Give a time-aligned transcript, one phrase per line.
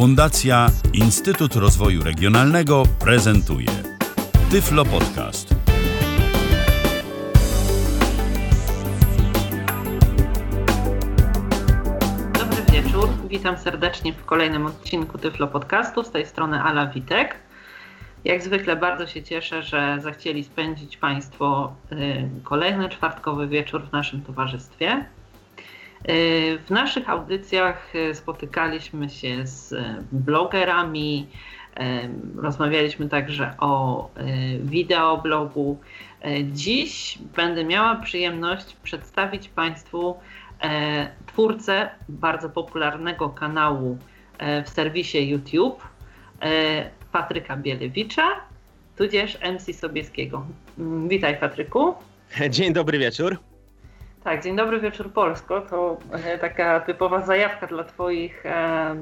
[0.00, 3.66] Fundacja Instytut Rozwoju Regionalnego prezentuje
[4.50, 5.54] Tyflo Podcast.
[12.38, 13.08] Dobry wieczór.
[13.28, 16.04] Witam serdecznie w kolejnym odcinku Tyflo Podcastu.
[16.04, 17.36] Z tej strony Ala Witek.
[18.24, 24.22] Jak zwykle bardzo się cieszę, że zechcieli spędzić Państwo y, kolejny czwartkowy wieczór w naszym
[24.22, 25.04] towarzystwie.
[26.08, 29.74] Y, w naszych audycjach y, spotykaliśmy się z
[30.12, 31.26] blogerami,
[32.36, 34.10] rozmawialiśmy także o
[34.60, 35.78] wideoblogu.
[36.44, 40.16] Dziś będę miała przyjemność przedstawić Państwu
[41.26, 43.98] twórcę bardzo popularnego kanału
[44.64, 45.82] w serwisie YouTube,
[47.12, 48.28] Patryka Bielewicza,
[48.96, 50.46] tudzież MC Sobieskiego.
[50.78, 51.94] Mm, witaj Patryku.
[52.50, 53.49] Dzień dobry wieczór.
[54.24, 55.60] Tak, dzień dobry wieczór Polsko.
[55.60, 58.96] To e, taka typowa zajawka dla Twoich e,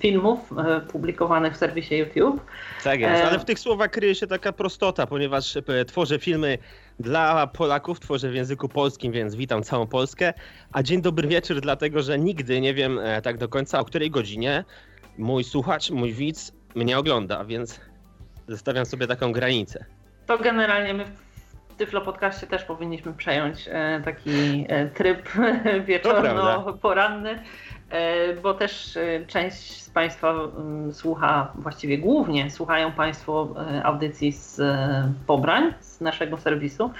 [0.00, 2.40] filmów e, publikowanych w serwisie YouTube.
[2.84, 6.58] Tak jest, ale w tych słowach kryje się taka prostota, ponieważ e, tworzę filmy
[7.00, 10.32] dla Polaków, tworzę w języku polskim, więc witam całą Polskę.
[10.72, 14.10] A dzień dobry wieczór, dlatego że nigdy nie wiem e, tak do końca, o której
[14.10, 14.64] godzinie
[15.18, 17.80] mój słuchacz, mój widz mnie ogląda, więc
[18.48, 19.84] zostawiam sobie taką granicę.
[20.26, 21.25] To generalnie my w
[21.76, 25.28] Tyflo Podcaście też powinniśmy przejąć e, taki e, tryb
[25.86, 27.42] wieczorno-poranny,
[27.90, 34.60] e, bo też część z Państwa mm, słucha, właściwie głównie słuchają Państwo audycji z
[35.26, 36.90] pobrań, z naszego serwisu.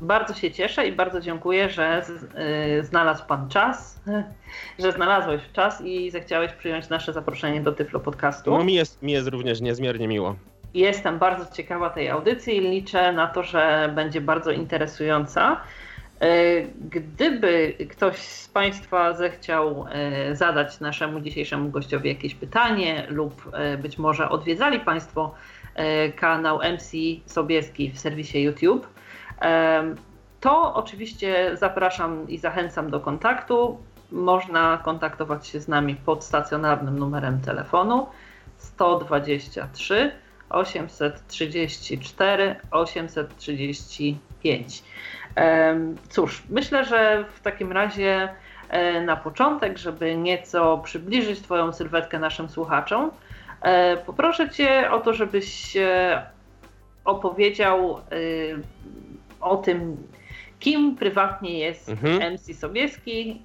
[0.00, 2.02] Bardzo się cieszę i bardzo dziękuję, że
[2.82, 4.00] znalazł Pan czas,
[4.82, 8.50] że znalazłeś czas i zechciałeś przyjąć nasze zaproszenie do Tyflo Podcastu.
[8.50, 10.36] No mi jest, mi jest również niezmiernie miło.
[10.76, 15.60] Jestem bardzo ciekawa tej audycji i liczę na to, że będzie bardzo interesująca.
[16.20, 23.78] E, gdyby ktoś z Państwa zechciał e, zadać naszemu dzisiejszemu gościowi jakieś pytanie, lub e,
[23.78, 25.34] być może odwiedzali Państwo
[26.16, 26.92] kanał MC
[27.26, 28.86] Sobieski w serwisie YouTube,
[30.40, 33.78] to oczywiście zapraszam i zachęcam do kontaktu.
[34.12, 38.06] Można kontaktować się z nami pod stacjonarnym numerem telefonu
[38.58, 40.12] 123
[40.50, 44.82] 834 835.
[46.08, 48.28] Cóż, myślę, że w takim razie
[48.68, 53.10] e, na początek, żeby nieco przybliżyć Twoją sylwetkę naszym słuchaczom,
[53.62, 55.76] e, poproszę Cię o to, żebyś
[57.04, 58.00] opowiedział e,
[59.40, 59.96] o tym,
[60.60, 62.32] kim prywatnie jest mhm.
[62.32, 63.42] MC Sobieski.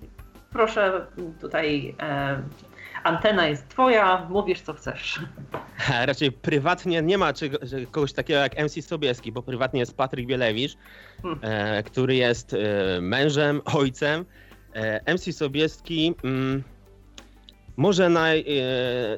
[0.51, 1.05] Proszę
[1.41, 1.95] tutaj
[3.03, 5.19] antena jest twoja, mówisz co chcesz.
[6.05, 7.57] Raczej prywatnie nie ma czego,
[7.91, 10.77] kogoś takiego jak MC Sobieski, bo prywatnie jest Patryk Bielewicz,
[11.21, 11.39] hmm.
[11.41, 12.57] e, który jest e,
[13.01, 14.25] mężem, ojcem.
[14.73, 16.63] E, MC Sobieski mm,
[17.77, 18.43] może naj, e,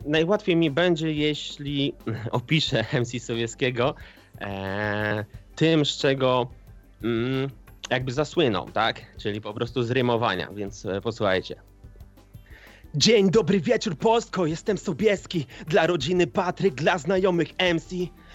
[0.06, 1.94] najłatwiej mi będzie, jeśli
[2.32, 3.96] opiszę MC Sobieskiego
[4.42, 6.48] e, tym, z czego
[7.04, 7.50] mm,
[7.90, 9.02] jakby zasłynął, tak?
[9.18, 11.73] Czyli po prostu z rymowania, więc e, posłuchajcie.
[12.96, 15.46] Dzień dobry wieczór Polsko, jestem Sobieski.
[15.68, 17.90] Dla rodziny Patryk, dla znajomych MC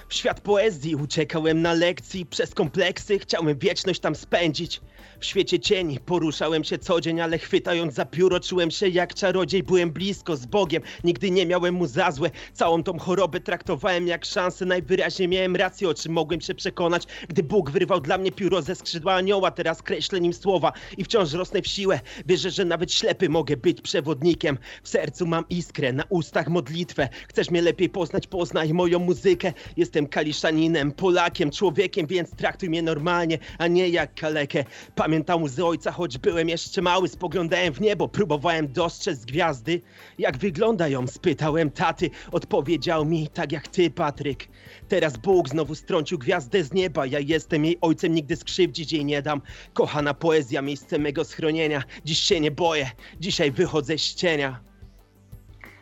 [0.08, 2.26] W świat poezji uciekałem na lekcji.
[2.26, 4.80] Przez kompleksy chciałem wieczność tam spędzić
[5.20, 9.62] w świecie cieni poruszałem się co dzień, ale chwytając za pióro czułem się jak czarodziej.
[9.62, 12.30] Byłem blisko z Bogiem, nigdy nie miałem mu za złe.
[12.52, 14.64] Całą tą chorobę traktowałem jak szansę.
[14.66, 18.74] Najwyraźniej miałem rację, o czym mogłem się przekonać, gdy Bóg wyrywał dla mnie pióro ze
[18.74, 19.50] skrzydła anioła.
[19.50, 22.00] Teraz kreślę nim słowa i wciąż rosnę w siłę.
[22.26, 24.58] Wierzę, że nawet ślepy mogę być przewodnikiem.
[24.82, 27.08] W sercu mam iskrę, na ustach modlitwę.
[27.28, 29.52] Chcesz mnie lepiej poznać, poznaj moją muzykę.
[29.76, 34.64] Jestem kaliszaninem, Polakiem, człowiekiem, więc traktuj mnie normalnie, a nie jak kalekę.
[34.98, 39.80] Pamiętam łzy ojca, choć byłem jeszcze mały, spoglądałem w niebo, próbowałem dostrzec gwiazdy.
[40.18, 41.06] Jak wyglądają?
[41.06, 44.48] Spytałem taty, odpowiedział mi, tak jak ty, Patryk.
[44.88, 49.22] Teraz Bóg znowu strącił gwiazdę z nieba, ja jestem jej ojcem, nigdy skrzywdzić jej nie
[49.22, 49.40] dam.
[49.74, 54.60] Kochana poezja, miejsce mego schronienia, dziś się nie boję, dzisiaj wychodzę z cienia.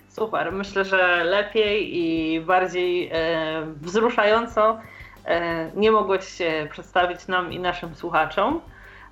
[0.09, 4.79] Super, myślę, że lepiej i bardziej e, wzruszająco
[5.25, 8.61] e, nie mogłeś się przedstawić nam i naszym słuchaczom.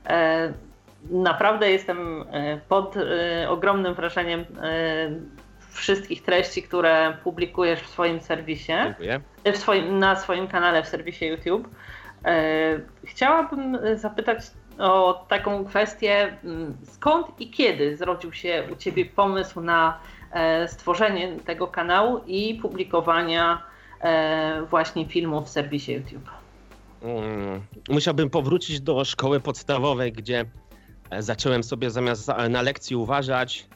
[0.06, 0.52] E,
[1.10, 4.44] naprawdę jestem e, pod e, ogromnym wrażeniem
[5.70, 8.72] wszystkich treści, które publikujesz w swoim serwisie.
[8.84, 9.20] Dziękuję.
[9.44, 11.68] W swoim, na swoim kanale w serwisie YouTube.
[13.04, 14.38] Chciałabym zapytać
[14.78, 16.36] o taką kwestię,
[16.84, 19.98] skąd i kiedy zrodził się u Ciebie pomysł na
[20.66, 23.62] stworzenie tego kanału i publikowania
[24.70, 26.43] właśnie filmów w serwisie YouTube?
[27.04, 30.44] Mm, musiałbym powrócić do szkoły podstawowej, gdzie
[31.10, 33.66] e, zacząłem sobie zamiast na lekcji uważać,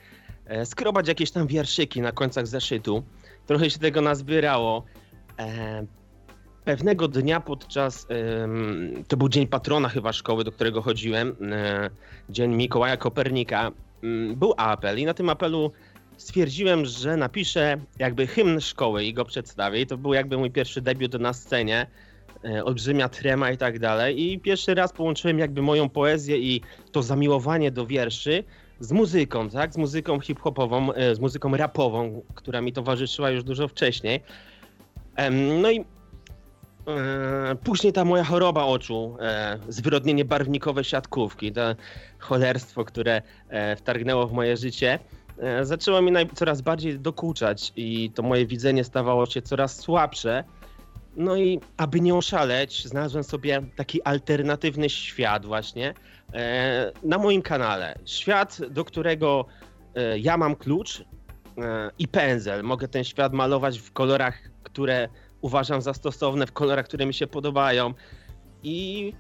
[0.47, 3.03] e, skrobać jakieś tam wierszyki na końcach zeszytu.
[3.47, 4.85] Trochę się tego nazbierało.
[5.39, 5.87] E,
[6.65, 8.07] pewnego dnia podczas,
[9.09, 11.91] to był dzień patrona chyba szkoły, do którego chodziłem, e,
[12.31, 13.71] dzień Mikołaja Kopernika,
[14.03, 15.73] mm, był apel i na tym apelu
[16.17, 19.81] stwierdziłem, że napiszę jakby hymn szkoły i go przedstawię.
[19.81, 21.87] I to był jakby mój pierwszy debiut na scenie.
[22.45, 24.23] E, olbrzymia trema i tak dalej.
[24.23, 26.61] I pierwszy raz połączyłem jakby moją poezję i
[26.93, 28.45] to zamiłowanie do wierszy
[28.81, 29.73] z muzyką, tak?
[29.73, 34.21] Z muzyką hip-hopową, e, z muzyką rapową, która mi towarzyszyła już dużo wcześniej.
[35.63, 35.85] No i e,
[37.65, 39.17] później ta moja choroba oczu,
[39.69, 41.61] zwyrodnienie barwnikowe siatkówki, to
[42.19, 43.23] cholerstwo, które
[43.77, 44.99] wtargnęło w moje życie,
[45.63, 50.45] zaczęło mi coraz bardziej dokuczać i to moje widzenie stawało się coraz słabsze.
[51.19, 55.95] No i aby nie oszaleć, znalazłem sobie taki alternatywny świat właśnie
[56.35, 57.99] e, na moim kanale.
[58.05, 59.47] Świat, do którego
[59.95, 61.05] e, ja mam klucz e,
[61.99, 62.65] i pędzel.
[62.65, 65.09] Mogę ten świat malować w kolorach, które
[65.41, 67.95] uważam za stosowne, w kolorach, które mi się podobają.
[68.63, 69.13] I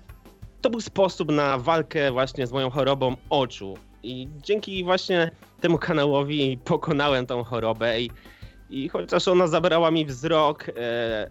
[0.60, 3.76] to był sposób na walkę właśnie z moją chorobą oczu.
[4.02, 5.30] I dzięki właśnie
[5.60, 8.10] temu kanałowi pokonałem tą chorobę i,
[8.70, 11.30] i chociaż ona zabrała mi wzrok, e,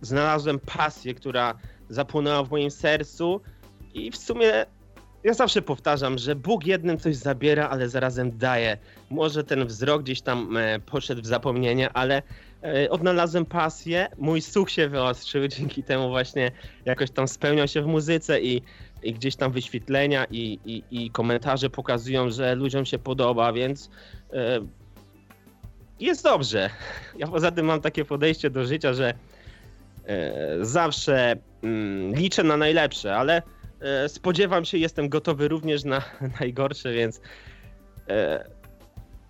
[0.00, 1.54] znalazłem pasję, która
[1.88, 3.40] zapłonęła w moim sercu
[3.94, 4.66] i w sumie
[5.26, 8.78] ja zawsze powtarzam, że Bóg jednym coś zabiera, ale zarazem daje.
[9.10, 12.22] Może ten wzrok gdzieś tam e, poszedł w zapomnienie, ale
[12.62, 16.50] e, odnalazłem pasję, mój słuch się wyostrzył, dzięki temu właśnie
[16.84, 18.62] jakoś tam spełniał się w muzyce i,
[19.02, 23.90] i gdzieś tam wyświetlenia i, i, i, komentarze pokazują, że ludziom się podoba, więc
[24.32, 24.60] e,
[26.00, 26.70] jest dobrze.
[27.18, 29.14] Ja poza tym mam takie podejście do życia, że
[30.60, 33.42] zawsze mm, liczę na najlepsze, ale
[33.80, 36.02] e, spodziewam się, jestem gotowy również na
[36.40, 37.20] najgorsze, więc
[38.08, 38.44] e,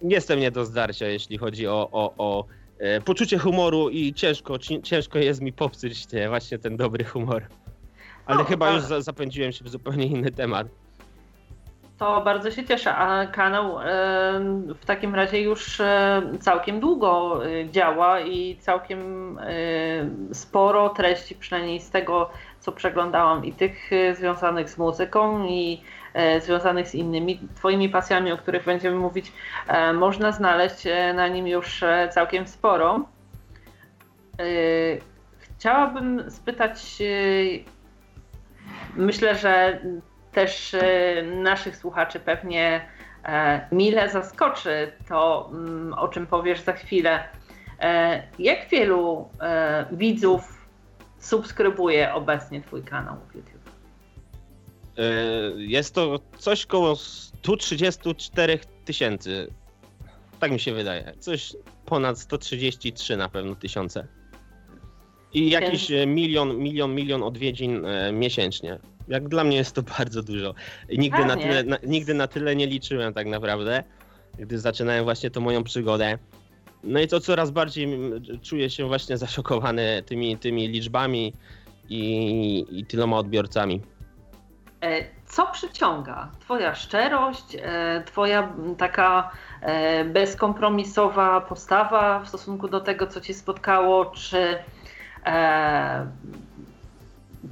[0.03, 2.47] jestem nie do zdarcia, jeśli chodzi o, o, o
[3.05, 7.43] poczucie humoru i ciężko, ciężko jest mi popsuć właśnie ten dobry humor.
[8.27, 10.69] Ale no, chyba już zapędziłem się w zupełnie inny temat.
[11.99, 13.79] To bardzo się cieszę, a kanał
[14.81, 15.83] w takim razie już
[16.41, 19.39] całkiem długo y, działa i całkiem
[20.33, 25.83] sporo treści, przynajmniej z tego co przeglądałam, i tych y, związanych z muzyką, i
[26.15, 29.33] e, związanych z innymi Twoimi pasjami, o których będziemy mówić,
[29.69, 33.01] e, można znaleźć e, na nim już całkiem sporo.
[35.39, 37.03] Chciałabym spytać,
[38.97, 39.81] myślę, że
[40.37, 42.89] też e, naszych słuchaczy pewnie
[43.25, 47.29] e, mile zaskoczy to, mm, o czym powiesz za chwilę.
[47.81, 49.29] E, jak wielu
[49.93, 50.67] widzów
[51.19, 53.71] subskrybuje obecnie Twój kanał w YouTube?
[55.57, 59.53] Jest to coś koło 134 tysięcy.
[60.41, 61.13] Tak mi się wydaje.
[61.19, 61.57] Coś
[61.87, 64.07] ponad 133 na pewno tysiące.
[65.35, 68.79] I jakiś milion, milion, milion odwiedzin miesięcznie.
[69.09, 70.55] Jak dla mnie jest to bardzo dużo.
[70.89, 73.85] Nigdy na, tyle, na, nigdy na tyle nie liczyłem tak naprawdę,
[74.39, 76.19] gdy zaczynałem właśnie tą moją przygodę.
[76.85, 77.89] No i to coraz bardziej
[78.43, 81.33] czuję się właśnie zaszokowany tymi, tymi liczbami
[81.89, 83.83] i, i tyloma odbiorcami.
[84.83, 86.31] E, co przyciąga?
[86.41, 89.31] Twoja szczerość, e, twoja taka
[89.61, 94.59] e, bezkompromisowa postawa w stosunku do tego, co cię spotkało, czy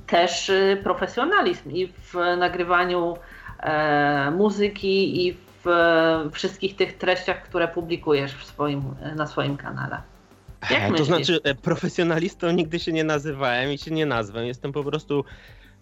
[0.06, 3.16] też y, profesjonalizm i w nagrywaniu
[3.60, 8.82] e, muzyki i w wszystkich tych treściach, które publikujesz w swoim,
[9.16, 10.02] na swoim kanale.
[10.70, 14.46] Jak to znaczy, e, profesjonalistą nigdy się nie nazywałem i się nie nazwę.
[14.46, 15.24] Jestem po prostu,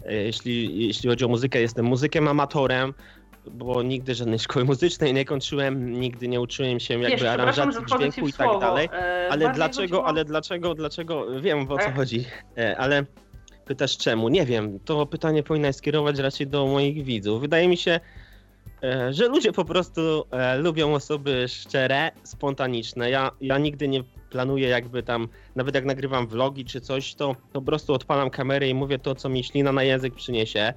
[0.06, 2.94] e, jeśli, jeśli chodzi o muzykę, jestem muzykiem amatorem,
[3.50, 8.28] bo nigdy żadnej szkoły muzycznej nie kończyłem, nigdy nie uczyłem się jakby Wiesz, aranżacji dźwięku
[8.28, 8.88] i tak dalej.
[9.30, 12.24] Ale dlaczego, ale dlaczego, dlaczego, wiem o co chodzi,
[12.78, 13.04] ale
[13.64, 14.28] Pytasz czemu?
[14.28, 14.80] Nie wiem.
[14.84, 17.40] To pytanie powinnaś skierować raczej do moich widzów.
[17.40, 18.00] Wydaje mi się,
[18.82, 23.10] e, że ludzie po prostu e, lubią osoby szczere, spontaniczne.
[23.10, 27.62] Ja, ja nigdy nie planuję jakby tam, nawet jak nagrywam vlogi czy coś, to po
[27.62, 30.74] prostu odpalam kamerę i mówię to, co mi ślina na język przyniesie.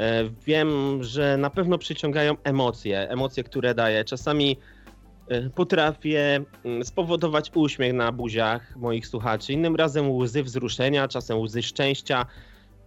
[0.00, 4.04] E, wiem, że na pewno przyciągają emocje, emocje, które daję.
[4.04, 4.56] Czasami
[5.54, 12.26] potrafię mm, spowodować uśmiech na buziach moich słuchaczy, innym razem łzy wzruszenia, czasem łzy szczęścia,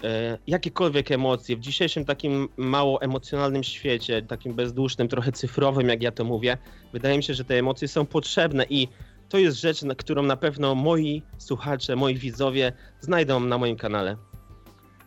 [0.04, 1.56] e, jakiekolwiek emocje.
[1.56, 6.58] W dzisiejszym takim mało emocjonalnym świecie, takim bezdusznym, trochę cyfrowym, jak ja to mówię,
[6.94, 8.88] wydaje mi się, że te emocje są potrzebne i
[9.30, 14.18] to jest rzecz, na którą na pewno moi słuchacze, moi widzowie znajdą na moim kanale.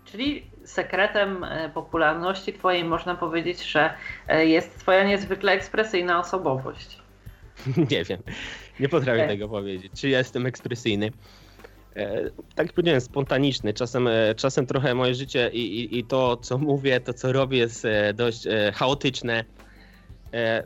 [0.04, 3.94] Czyli sekretem popularności Twojej można powiedzieć, że
[4.28, 7.01] jest Twoja niezwykle ekspresyjna osobowość.
[7.90, 8.23] Nie wiem,
[8.81, 9.92] nie potrafię tego powiedzieć.
[9.95, 11.11] Czy jestem ekspresyjny?
[11.97, 13.75] E, tak jak powiedziałem, spontaniczny.
[13.75, 17.59] Czasem, e, czasem trochę moje życie i, i, i to, co mówię, to, co robię,
[17.59, 19.45] jest e, dość chaotyczne.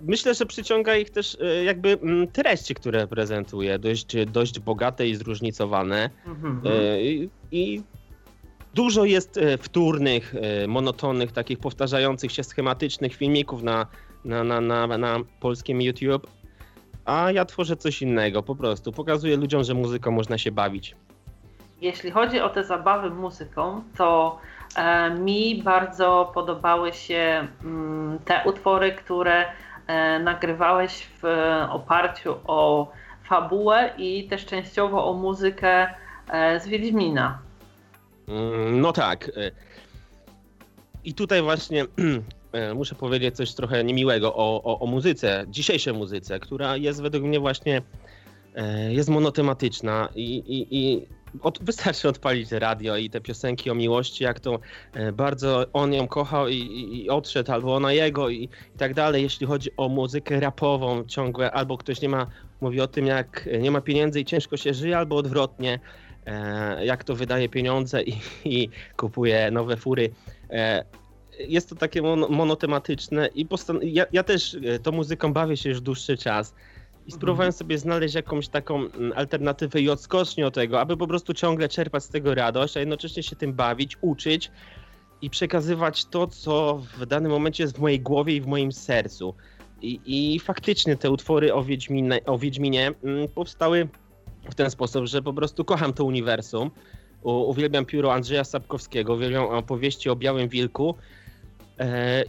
[0.02, 6.10] Myślę, że przyciąga ich też jakby mm, treści, które prezentuję, dość, dość bogate i zróżnicowane.
[6.26, 6.62] Mhm.
[7.00, 7.82] I, I
[8.74, 10.34] dużo jest wtórnych,
[10.68, 13.86] monotonnych, takich powtarzających się schematycznych filmików na,
[14.24, 16.26] na, na, na, na polskim YouTube,
[17.06, 18.92] a ja tworzę coś innego, po prostu.
[18.92, 20.96] Pokazuję ludziom, że muzyką można się bawić.
[21.80, 24.38] Jeśli chodzi o te zabawy muzyką, to
[24.76, 29.44] e, mi bardzo podobały się mm, te utwory, które
[29.86, 31.24] e, nagrywałeś w
[31.70, 32.90] oparciu o
[33.24, 35.94] fabułę i też częściowo o muzykę
[36.28, 37.38] e, z Wiedźmina.
[38.28, 39.30] Mm, no tak.
[41.04, 41.84] I tutaj właśnie
[42.74, 47.40] muszę powiedzieć coś trochę niemiłego o, o, o muzyce, dzisiejszej muzyce, która jest według mnie
[47.40, 47.82] właśnie
[48.90, 51.06] jest monotematyczna i, i, i
[51.42, 54.58] od, wystarczy odpalić radio i te piosenki o miłości, jak to
[54.92, 56.54] e, bardzo on ją kochał i,
[56.92, 59.22] i, odszedł, albo ona jego i, i, tak dalej.
[59.22, 62.26] Jeśli chodzi o muzykę rapową ciągłe, albo ktoś nie ma,
[62.60, 65.80] mówi o tym, jak nie ma pieniędzy i ciężko się żyje, albo odwrotnie,
[66.26, 68.02] e, jak to wydaje pieniądze
[68.44, 70.10] i, kupuje nowe fury.
[70.50, 70.84] E,
[71.38, 73.46] jest to takie mon monotematyczne i
[73.82, 76.54] ja, ja też e, tą muzyką bawię się już dłuższy czas
[77.06, 81.68] i spróbowałem sobie znaleźć jakąś taką alternatywę i odskocznię od tego, aby po prostu ciągle
[81.68, 84.50] czerpać z tego radość, a jednocześnie się tym bawić, uczyć
[85.22, 89.34] i przekazywać to, co w danym momencie jest w mojej głowie i w moim sercu.
[89.82, 93.88] I, i faktycznie te utwory o Wiedźminie, o Wiedźminie mm, powstały
[94.50, 96.70] w ten sposób, że po prostu kocham to uniwersum.
[97.22, 100.94] U, uwielbiam pióro Andrzeja Sapkowskiego, uwielbiam opowieści o Białym Wilku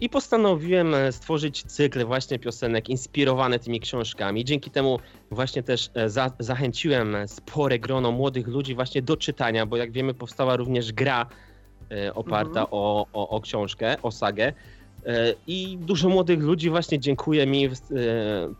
[0.02, 4.46] I postanowiłem e, stworzyć cykl właśnie piosenek inspirowane tymi książkami.
[4.46, 5.00] Dzięki temu
[5.32, 10.14] właśnie też e, za, zachęciłem spore grono młodych ludzi właśnie do czytania, bo jak wiemy
[10.14, 11.26] powstała również gra
[12.16, 12.68] oparta mhm.
[12.72, 14.54] o, o, o książkę, o sagę.
[15.48, 17.76] I dużo młodych ludzi właśnie dziękuję mi w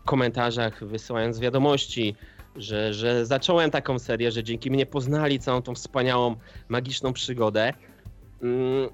[0.04, 2.14] komentarzach, wysyłając wiadomości,
[2.56, 6.36] że, że zacząłem taką serię, że dzięki mnie poznali całą tą wspaniałą,
[6.68, 7.72] magiczną przygodę.
[8.42, 8.88] Mm,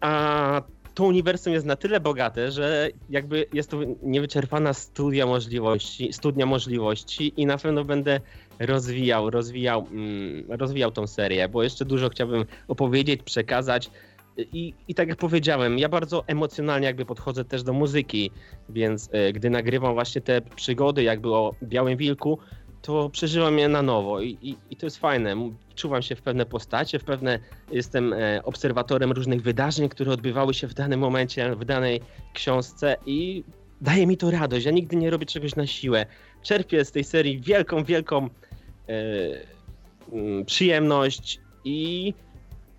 [0.00, 0.62] a
[0.94, 7.32] to uniwersum jest na tyle bogate, że jakby jest to niewyczerpana studia możliwości, studnia możliwości
[7.36, 8.20] i na pewno będę
[8.58, 13.90] rozwijał, rozwijał, mm, rozwijał tą serię, bo jeszcze dużo chciałbym opowiedzieć, przekazać.
[14.38, 18.30] I, I tak jak powiedziałem, ja bardzo emocjonalnie jakby podchodzę też do muzyki,
[18.68, 22.38] więc y, gdy nagrywam właśnie te przygody, jakby o Białym Wilku,
[22.84, 25.36] to przeżyłam je na nowo i, i, i, to jest fajne.
[25.74, 27.38] Czuwam się w pewne postacie, w pewne
[27.72, 32.00] jestem e, obserwatorem różnych wydarzeń, które odbywały się w danym momencie, w danej
[32.34, 33.44] książce i
[33.80, 34.66] daje mi to radość.
[34.66, 36.06] Ja nigdy nie robię czegoś na siłę.
[36.42, 38.28] Czerpię z tej serii wielką, wielką
[38.88, 42.14] e, przyjemność i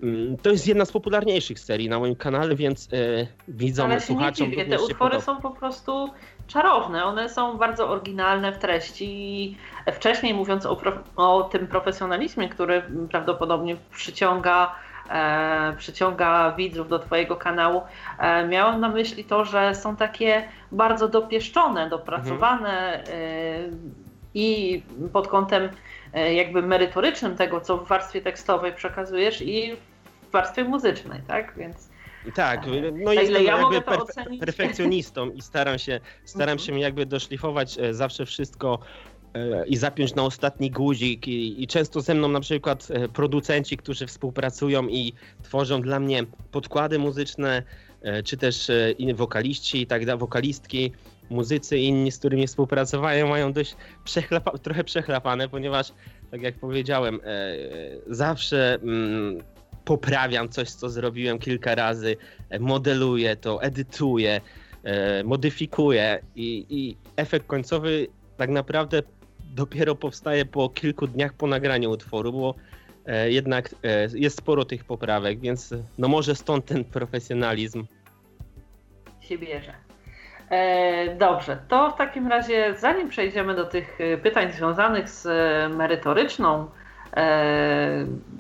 [0.04, 4.52] mm, to jest jedna z popularniejszych serii na moim kanale, więc e, widzom, Ale słuchaczom.
[4.52, 6.10] Nie te utwory są po prostu
[6.48, 7.06] czarowne.
[7.06, 9.58] One są bardzo oryginalne w treści
[9.94, 10.78] wcześniej mówiąc o,
[11.16, 14.76] o tym profesjonalizmie, który prawdopodobnie przyciąga
[15.10, 17.82] e, przyciąga widzów do Twojego kanału.
[18.20, 18.48] E,
[18.78, 23.10] na myśli to, że są takie bardzo dopieszczone, dopracowane mhm.
[23.12, 24.82] e, i
[25.14, 25.70] pod kątem
[26.14, 29.76] e, jakby merytorycznym tego, co w warstwie tekstowej przekazujesz i
[30.22, 31.54] w warstwie muzycznej, tak?
[31.58, 31.95] Więc
[32.32, 34.00] tak, no jestem ja jakby per,
[34.40, 36.68] perfekcjonistą i staram się, staram mhm.
[36.68, 38.80] się jakby doszlifować e, zawsze wszystko
[39.34, 43.78] e, i zapiąć na ostatni guzik I, i, często ze mną na przykład e, producenci,
[43.78, 45.14] którzy współpracują i
[45.44, 47.64] tworzą dla mnie podkłady muzyczne,
[48.26, 48.72] czy też
[49.16, 50.92] wokaliści i tak dalej, wokalistki,
[51.30, 55.92] muzycy inni, z którymi współpracowają, mają dość przechlapa, trochę przechlapane, ponieważ
[56.32, 57.20] tak jak powiedziałem,
[58.08, 59.44] zawsze mm,
[59.86, 62.18] poprawiam coś, co zrobiłem kilka razy,
[62.50, 64.42] e, modeluję to, edytuję,
[64.84, 69.02] e, modyfikuję i, i efekt końcowy tak naprawdę
[69.56, 72.56] dopiero powstaje po kilku dniach po nagraniu utworu, bo
[73.06, 73.76] e, jednak
[74.14, 77.86] jest sporo tych poprawek, więc no może stąd ten profesjonalizm.
[79.22, 79.74] Się bierze.
[81.20, 85.28] Dobrze, to w takim razie zanim przejdziemy do tych pytań związanych z
[85.74, 86.68] merytoryczną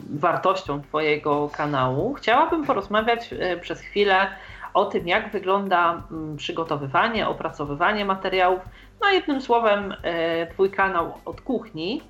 [0.09, 2.13] wartością Twojego kanału.
[2.13, 4.27] Chciałabym porozmawiać e, przez chwilę
[4.73, 8.59] o tym, jak wygląda mm, przygotowywanie, opracowywanie materiałów.
[9.01, 12.01] No, jednym słowem, e, Twój kanał od kuchni.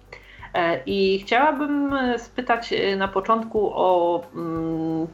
[0.86, 5.07] I chciałabym spytać na początku o mm,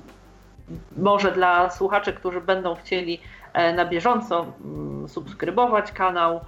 [0.98, 3.22] może dla słuchaczy, którzy będą chcieli
[3.54, 6.42] na bieżąco mm, subskrybować kanał,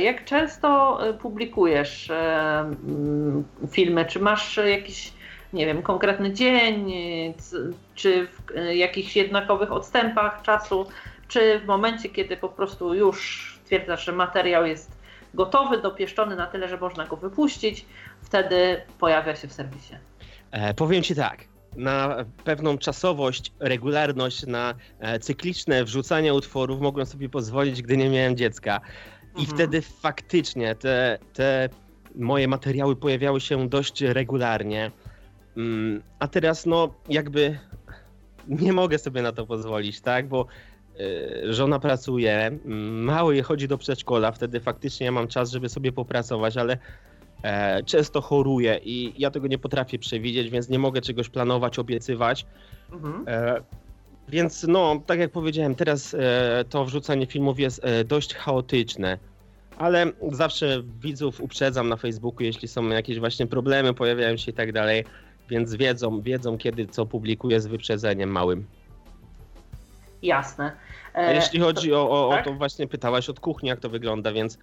[0.00, 4.04] jak często publikujesz mm, filmy?
[4.04, 5.12] Czy masz jakiś,
[5.52, 6.92] nie wiem, konkretny dzień,
[7.94, 10.86] czy w jakichś jednakowych odstępach czasu,
[11.28, 14.98] czy w momencie, kiedy po prostu już stwierdzasz, że materiał jest
[15.34, 17.86] gotowy, dopieszczony na tyle, że można go wypuścić,
[18.22, 19.94] wtedy pojawia się w serwisie.
[20.50, 21.44] E, powiem Ci tak,
[21.76, 28.36] na pewną czasowość, regularność, na e, cykliczne wrzucanie utworów mogłem sobie pozwolić, gdy nie miałem
[28.36, 28.80] dziecka.
[29.36, 29.56] I mhm.
[29.56, 31.68] wtedy faktycznie te, te
[32.14, 34.90] moje materiały pojawiały się dość regularnie.
[35.56, 37.58] Mm, a teraz, no, jakby
[38.48, 40.28] nie mogę sobie na to pozwolić, tak?
[40.28, 40.46] Bo
[41.00, 42.58] Y, żona pracuje,
[43.04, 46.78] mały chodzi do przedszkola, wtedy faktycznie ja mam czas, żeby sobie popracować, ale
[47.42, 52.46] e, często choruję i ja tego nie potrafię przewidzieć, więc nie mogę czegoś planować, obiecywać.
[52.92, 53.24] Mhm.
[53.26, 53.60] E,
[54.28, 59.18] więc no, tak jak powiedziałem, teraz e, to wrzucanie filmów jest dość chaotyczne,
[59.78, 64.72] ale zawsze widzów uprzedzam na Facebooku, jeśli są jakieś właśnie problemy, pojawiają się i tak
[64.72, 65.04] dalej,
[65.48, 68.66] więc wiedzą, wiedzą kiedy co publikuję z wyprzedzeniem małym.
[70.22, 70.72] Jasne.
[71.14, 72.46] A jeśli chodzi o, o, tak?
[72.46, 74.58] o to właśnie pytałaś od kuchni, jak to wygląda, więc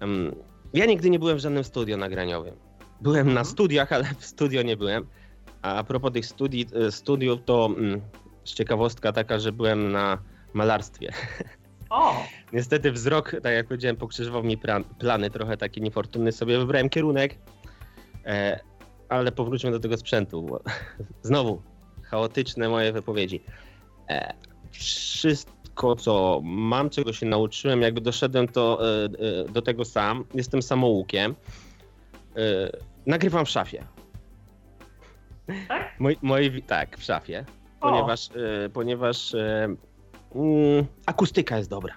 [0.00, 0.34] um,
[0.74, 2.56] ja nigdy nie byłem w żadnym studio nagraniowym.
[3.00, 3.34] Byłem mhm.
[3.34, 5.06] na studiach, ale w studio nie byłem.
[5.62, 8.00] A, a propos tych studi e, studiów, to um,
[8.44, 10.18] ciekawostka taka, że byłem na
[10.52, 11.12] malarstwie.
[11.90, 12.14] O!
[12.52, 17.38] Niestety wzrok, tak jak powiedziałem, pokrzyżował mi plan, plany, trochę taki niefortunny sobie wybrałem kierunek,
[18.26, 18.60] e,
[19.08, 20.42] ale powróćmy do tego sprzętu.
[20.42, 20.60] Bo
[21.22, 21.62] znowu,
[22.02, 23.40] chaotyczne moje wypowiedzi.
[24.08, 24.34] E,
[25.80, 30.24] wszystko, co mam, czego się nauczyłem, jakby doszedłem to, e, e, do tego sam.
[30.34, 31.34] Jestem samoukiem.
[32.36, 32.70] E,
[33.06, 33.84] nagrywam w szafie.
[35.68, 36.00] Tak?
[36.00, 37.44] Moi, moi, tak, w szafie.
[37.80, 38.28] Ponieważ,
[38.72, 39.34] ponieważ
[40.34, 41.94] mm, akustyka jest dobra.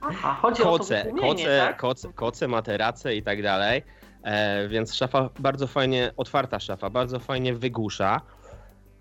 [0.00, 1.76] Aha, chodzi koce, o koce, tak?
[1.76, 3.82] koce, koce, materace i tak dalej.
[4.22, 8.20] E, więc szafa bardzo fajnie, otwarta szafa, bardzo fajnie wygłusza.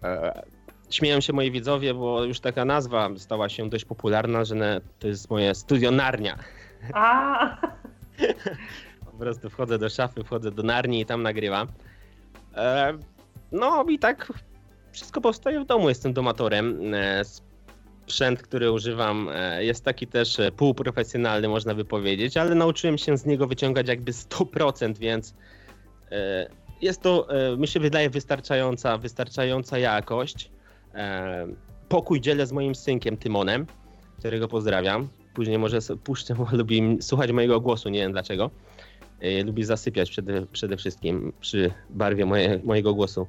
[0.03, 0.41] E,
[0.91, 5.29] śmieją się moi widzowie, bo już taka nazwa stała się dość popularna, że to jest
[5.29, 6.37] moje studio Narnia.
[6.93, 7.57] A.
[9.11, 11.67] po prostu wchodzę do szafy, wchodzę do Narni i tam nagrywam.
[12.55, 12.97] E,
[13.51, 14.33] no i tak
[14.91, 16.93] wszystko powstaje w domu, jestem domatorem.
[16.93, 17.21] E,
[18.05, 23.25] sprzęt, który używam e, jest taki też półprofesjonalny, można by powiedzieć, ale nauczyłem się z
[23.25, 25.33] niego wyciągać jakby 100%, więc
[26.81, 27.27] jest to,
[27.57, 30.51] mi się wydaje, wystarczająca, wystarczająca jakość.
[30.95, 31.47] E,
[31.89, 33.65] pokój dzielę z moim synkiem Tymonem,
[34.19, 35.07] którego pozdrawiam.
[35.33, 38.51] Później może puszczę, bo lubi słuchać mojego głosu, nie wiem dlaczego.
[39.19, 43.27] E, lubi zasypiać przede, przede wszystkim przy barwie moje, mojego głosu.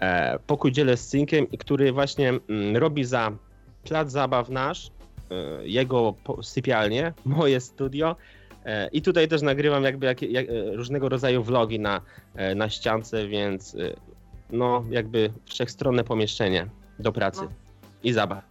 [0.00, 3.32] E, pokój dzielę z synkiem, który właśnie mm, robi za
[3.84, 4.90] plac zabaw nasz,
[5.62, 8.16] jego sypialnię, moje studio.
[8.92, 12.00] I tutaj też nagrywam jakby jak, jak, różnego rodzaju vlogi na,
[12.56, 13.76] na ściance, więc
[14.50, 16.66] no jakby wszechstronne pomieszczenie
[16.98, 17.50] do pracy no.
[18.04, 18.44] i zabaw.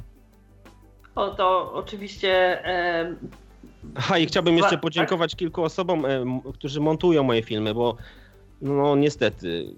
[1.16, 2.66] O, to oczywiście.
[2.66, 3.16] E...
[3.96, 7.98] Aha, i chciałbym jeszcze podziękować kilku osobom, e, którzy montują moje filmy, bo
[8.62, 9.76] no niestety,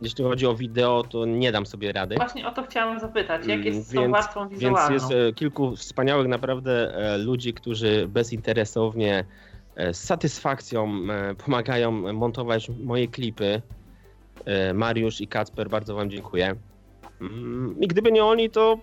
[0.00, 2.14] jeśli chodzi o wideo, to nie dam sobie rady.
[2.14, 4.78] Właśnie o to chciałam zapytać, jak jest z tą warstwą wizualną?
[4.78, 9.24] Więc jest e, kilku wspaniałych naprawdę e, ludzi, którzy bezinteresownie,
[9.76, 13.62] e, z satysfakcją e, pomagają montować moje klipy.
[14.74, 16.56] Mariusz i Kacper, bardzo wam dziękuję.
[17.20, 18.78] Mm, I gdyby nie oni, to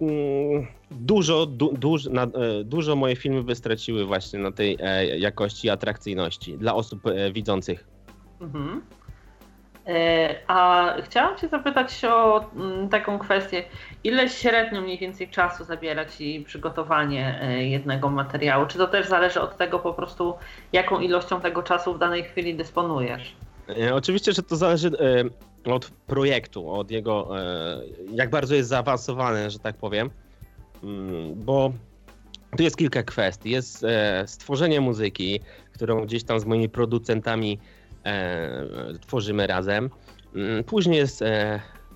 [0.00, 2.28] mm, dużo, du, duż, na, e,
[2.64, 7.86] dużo moje filmy by straciły właśnie na tej e, jakości atrakcyjności dla osób e, widzących.
[8.40, 8.82] Mhm.
[10.46, 13.64] A chciałam Cię zapytać o mm, taką kwestię.
[14.04, 18.66] Ile średnio mniej więcej czasu zabiera Ci przygotowanie jednego materiału?
[18.66, 20.34] Czy to też zależy od tego po prostu,
[20.72, 23.36] jaką ilością tego czasu w danej chwili dysponujesz?
[23.92, 24.90] Oczywiście, że to zależy
[25.72, 27.80] od projektu, od jego, e,
[28.14, 30.10] jak bardzo jest zaawansowany, że tak powiem,
[30.84, 31.72] mm, bo
[32.56, 33.50] tu jest kilka kwestii.
[33.50, 35.40] Jest e, stworzenie muzyki,
[35.72, 37.58] którą gdzieś tam z moimi producentami
[38.04, 38.66] e,
[39.06, 39.90] tworzymy razem.
[40.34, 41.24] Mm, później jest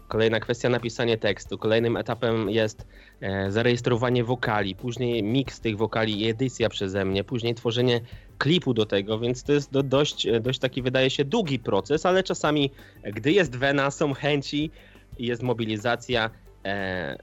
[0.08, 1.58] kolejna kwestia napisanie tekstu.
[1.58, 2.86] Kolejnym etapem jest
[3.48, 8.00] zarejestrowanie wokali, później miks tych wokali i edycja przeze mnie, później tworzenie
[8.38, 12.22] klipu do tego, więc to jest do, dość, dość taki, wydaje się, długi proces, ale
[12.22, 12.70] czasami,
[13.04, 14.70] gdy jest wena, są chęci
[15.18, 16.30] i jest mobilizacja,
[16.64, 17.18] e,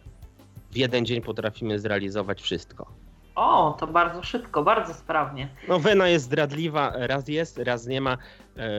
[0.71, 2.88] w jeden dzień potrafimy zrealizować wszystko.
[3.36, 5.49] O, to bardzo szybko, bardzo sprawnie.
[5.67, 8.17] No Wena jest zdradliwa, raz jest, raz nie ma.
[8.58, 8.69] E,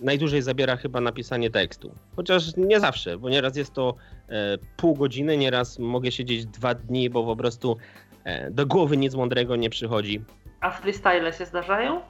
[0.00, 1.94] najdłużej zabiera chyba napisanie tekstu.
[2.16, 3.94] Chociaż nie zawsze, bo nieraz jest to
[4.28, 7.76] e, pół godziny, nieraz mogę siedzieć dwa dni, bo po prostu
[8.24, 10.20] e, do głowy nic mądrego nie przychodzi.
[10.60, 12.00] A freestyle się zdarzają?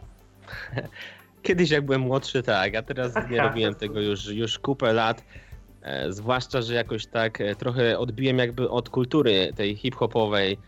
[1.42, 5.24] Kiedyś jak byłem młodszy, tak, a teraz nie robiłem tego już, już kupę lat.
[5.82, 10.58] E, zwłaszcza, że jakoś tak e, trochę odbiłem jakby od kultury tej hip-hopowej.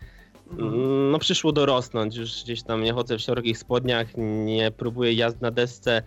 [0.51, 1.11] Mhm.
[1.11, 5.51] No przyszło dorosnąć, już gdzieś tam nie chodzę w szerokich spodniach, nie próbuję jazd na
[5.51, 6.03] desce,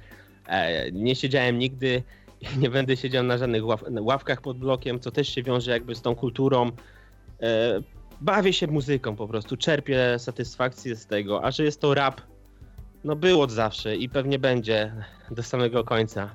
[0.46, 2.02] e, nie siedziałem nigdy
[2.40, 5.94] i nie będę siedział na żadnych ław ławkach pod blokiem, co też się wiąże jakby
[5.94, 6.70] z tą kulturą.
[8.20, 12.20] Bawię się muzyką po prostu, czerpię satysfakcję z tego, a że jest to rap,
[13.04, 14.92] no był od zawsze i pewnie będzie
[15.30, 16.30] do samego końca.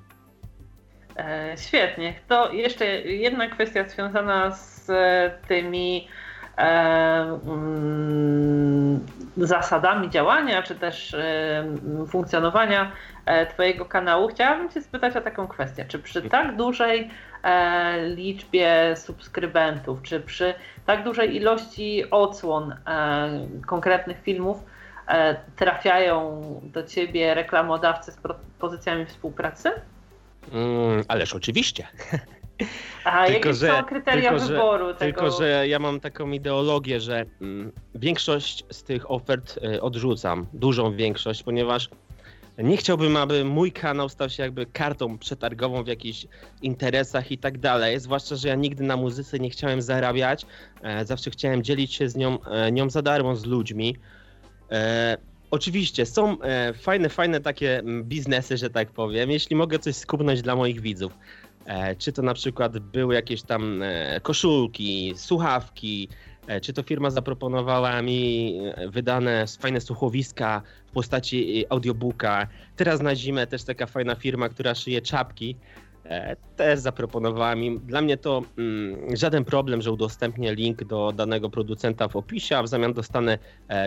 [1.17, 2.13] E, świetnie.
[2.27, 4.91] To jeszcze jedna kwestia związana z
[5.47, 6.07] tymi
[6.57, 9.05] e, mm,
[9.37, 11.63] zasadami działania, czy też e,
[12.07, 12.91] funkcjonowania
[13.25, 14.27] e, Twojego kanału.
[14.27, 15.85] Chciałabym Cię spytać o taką kwestię.
[15.87, 17.09] Czy przy tak dużej
[17.43, 20.53] e, liczbie subskrybentów, czy przy
[20.85, 22.75] tak dużej ilości odsłon
[23.65, 24.63] konkretnych filmów,
[25.55, 29.71] trafiają do Ciebie reklamodawcy z propozycjami współpracy?
[30.53, 31.87] Mm, ależ oczywiście.
[33.03, 35.21] A tylko, jakie że, są kryteria tylko, wyboru że, tego?
[35.21, 40.95] Tylko, że ja mam taką ideologię, że mm, większość z tych ofert y, odrzucam, dużą
[40.95, 41.89] większość, ponieważ
[42.57, 46.25] nie chciałbym, aby mój kanał stał się jakby kartą przetargową w jakichś
[46.61, 47.99] interesach i tak dalej.
[47.99, 50.45] Zwłaszcza, że ja nigdy na muzyce nie chciałem zarabiać.
[50.81, 53.95] E, zawsze chciałem dzielić się z nią, e, nią za darmo z ludźmi.
[54.71, 55.17] E,
[55.51, 60.41] Oczywiście, są e, fajne, fajne takie mm, biznesy, że tak powiem, jeśli mogę coś skupnąć
[60.41, 61.13] dla moich widzów.
[61.69, 66.09] E, czy to na przykład były jakieś tam e, koszulki, słuchawki,
[66.47, 72.47] e, czy to firma zaproponowała mi e, wydane fajne słuchowiska w postaci e, audiobooka.
[72.75, 75.55] Teraz na zimę też taka fajna firma, która szyje czapki,
[76.55, 77.79] też zaproponowała mi.
[77.79, 82.63] Dla mnie to mm, żaden problem, że udostępnię link do danego producenta w opisie, a
[82.63, 83.37] w zamian dostanę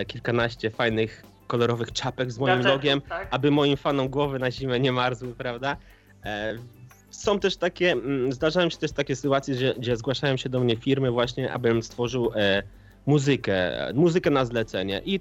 [0.07, 3.27] kilkanaście fajnych kolorowych czapek z moim logiem, tak?
[3.31, 5.77] aby moim fanom głowy na zimę nie marzły, prawda?
[6.25, 6.55] E,
[7.13, 10.75] są też takie, mm, zdarzają się też takie sytuacje, gdzie, gdzie zgłaszają się do mnie
[10.75, 12.63] firmy właśnie, abym stworzył e,
[13.05, 15.19] muzykę, muzykę na zlecenie i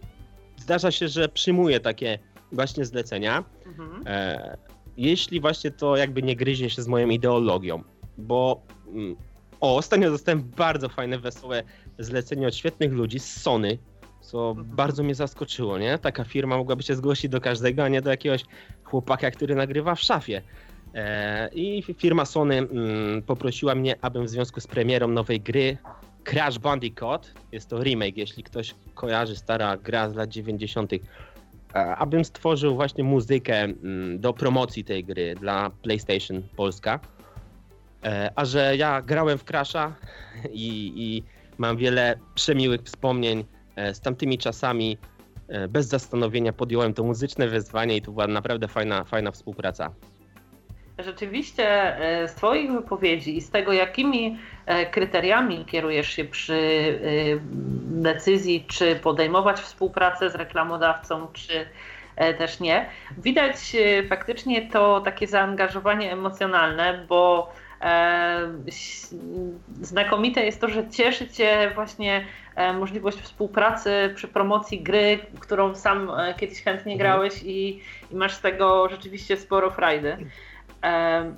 [0.56, 2.18] zdarza się, że przyjmuję takie
[2.52, 4.02] właśnie zlecenia, mhm.
[4.06, 4.56] e,
[4.96, 7.82] jeśli właśnie to jakby nie gryzie się z moją ideologią,
[8.18, 9.16] bo mm,
[9.60, 11.62] o, ostatnio dostałem bardzo fajne, wesołe
[11.98, 13.78] zlecenie od świetnych ludzi z Sony,
[14.20, 14.76] co mhm.
[14.76, 15.98] bardzo mnie zaskoczyło, nie?
[15.98, 18.44] Taka firma mogłaby się zgłosić do każdego, a nie do jakiegoś
[18.84, 20.42] chłopaka, który nagrywa w szafie.
[20.94, 25.78] E, I firma Sony mm, poprosiła mnie, abym w związku z premierą nowej gry
[26.24, 30.98] Crash Bandicoot, jest to remake, jeśli ktoś kojarzy stara gra z lat 90., e,
[31.96, 37.00] abym stworzył właśnie muzykę mm, do promocji tej gry dla PlayStation Polska.
[38.04, 39.94] E, a że ja grałem w Crasha
[40.52, 41.22] i, i
[41.58, 43.44] mam wiele przemiłych wspomnień
[43.92, 44.98] z tamtymi czasami
[45.68, 49.94] bez zastanowienia podjąłem to muzyczne wyzwanie i to była naprawdę fajna, fajna współpraca.
[50.98, 51.66] Rzeczywiście
[51.98, 54.38] e, z Twoich wypowiedzi i z tego, jakimi
[54.90, 56.60] kryteriami kierujesz się przy
[57.84, 61.66] decyzji, czy podejmować współpracę z reklamodawcą, czy
[62.38, 62.86] też nie,
[63.18, 63.56] widać
[64.08, 67.52] faktycznie to takie zaangażowanie emocjonalne, bo
[69.80, 72.24] znakomite jest to, że cieszy Cię właśnie
[72.56, 76.98] E, możliwość współpracy przy promocji gry, którą sam e, kiedyś chętnie mhm.
[76.98, 80.16] grałeś i, i masz z tego rzeczywiście sporo frajdy.
[80.84, 81.32] E,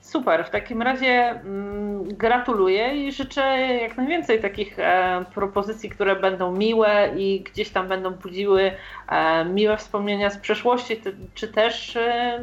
[0.00, 6.52] super, w takim razie mm, gratuluję i życzę jak najwięcej takich e, propozycji, które będą
[6.52, 8.72] miłe i gdzieś tam będą budziły
[9.08, 11.00] e, miłe wspomnienia z przeszłości,
[11.34, 12.40] czy też e,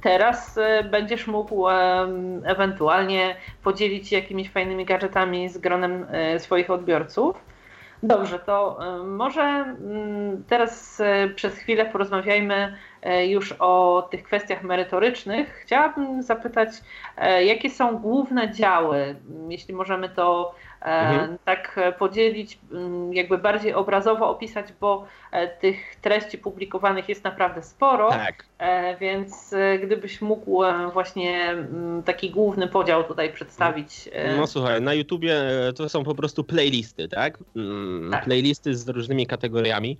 [0.00, 0.58] teraz
[0.90, 1.68] będziesz mógł
[2.44, 6.06] ewentualnie podzielić się jakimiś fajnymi gadżetami z gronem
[6.38, 7.50] swoich odbiorców.
[8.02, 11.02] Dobrze, to może mm, teraz
[11.34, 16.68] przez chwilę porozmawiajmy E, już o tych kwestiach merytorycznych, chciałabym zapytać,
[17.16, 19.16] e, jakie są główne działy,
[19.48, 21.38] jeśli możemy to e, mhm.
[21.44, 22.58] tak podzielić,
[23.12, 25.06] jakby bardziej obrazowo opisać, bo
[25.60, 28.46] tych treści publikowanych jest naprawdę sporo, tak.
[29.00, 30.62] więc gdybyś mógł
[30.92, 31.54] właśnie
[32.04, 34.10] taki główny podział tutaj przedstawić.
[34.36, 35.36] No słuchaj, na YouTubie
[35.76, 37.38] to są po prostu playlisty, tak?
[38.10, 38.24] tak.
[38.24, 39.98] Playlisty z różnymi kategoriami.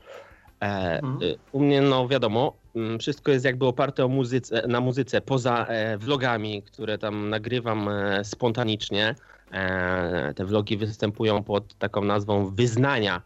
[0.60, 1.18] Mhm.
[1.52, 5.98] U mnie, no wiadomo, Mm, wszystko jest jakby oparte o muzyce, na muzyce, poza e,
[5.98, 9.14] vlogami, które tam nagrywam e, spontanicznie.
[9.52, 13.22] E, te vlogi występują pod taką nazwą wyznania.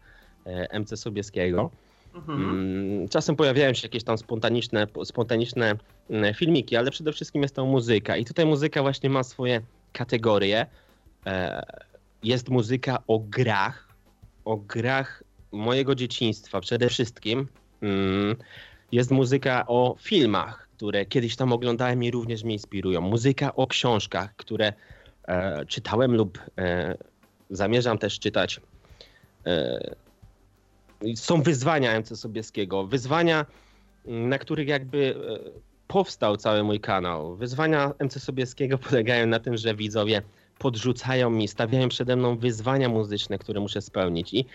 [0.73, 1.71] MC Sobieskiego.
[2.15, 2.49] Mhm.
[2.49, 5.75] Mm, czasem pojawiają się jakieś tam spontaniczne, spontaniczne
[6.09, 8.17] mm, filmiki, ale przede wszystkim jest to muzyka.
[8.17, 9.61] I tutaj muzyka właśnie ma swoje
[9.93, 10.65] kategorie.
[12.23, 13.87] Jest muzyka o grach,
[14.45, 17.47] o grach mojego dzieciństwa przede wszystkim.
[17.81, 18.35] Mm,
[18.91, 23.01] jest muzyka o filmach, które kiedyś tam oglądałem i również mnie inspirują.
[23.01, 24.73] Muzyka o książkach, które e,
[25.67, 26.97] czytałem lub e,
[27.49, 28.61] zamierzam też czytać.
[29.45, 29.95] E,
[31.15, 32.87] są wyzwania MC Sobieskiego.
[32.87, 33.45] Wyzwania,
[34.05, 37.35] mm, na których jakby e, powstał cały mój kanał.
[37.35, 40.21] Wyzwania MC Sobieskiego polegają na tym, że widzowie
[40.57, 44.33] podrzucają mi, stawiają przede mną wyzwania muzyczne, które muszę spełnić.
[44.33, 44.45] I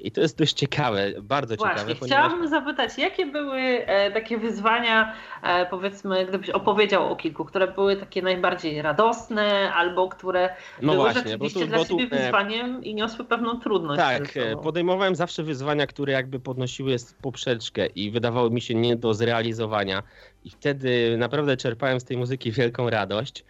[0.00, 1.94] i to jest dość ciekawe, bardzo Właśnie, ciekawe.
[1.94, 2.18] Ponieważ...
[2.18, 7.96] Chciałabym zapytać, jakie były e, takie wyzwania, e, powiedzmy, gdybyś opowiedział o kilku, które były
[7.96, 12.94] takie najbardziej radosne, albo które no były właśnie, rzeczywiście tu, dla ciebie e, wyzwaniem i
[12.94, 14.00] niosły pewną trudność.
[14.00, 20.02] Tak, podejmowałem zawsze wyzwania, które jakby podnosiły poprzeczkę i wydawały mi się nie do zrealizowania.
[20.44, 23.44] I wtedy naprawdę czerpałem z tej muzyki wielką radość.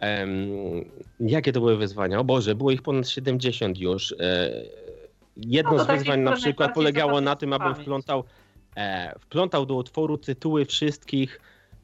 [0.00, 0.84] Um,
[1.20, 2.18] jakie to były wyzwania?
[2.18, 4.12] O Boże, było ich ponad 70 już.
[4.12, 4.50] E,
[5.38, 8.24] jedno no z wyzwań na przykład polegało na tym, abym wplątał,
[8.76, 11.40] e, wplątał do utworu tytuły wszystkich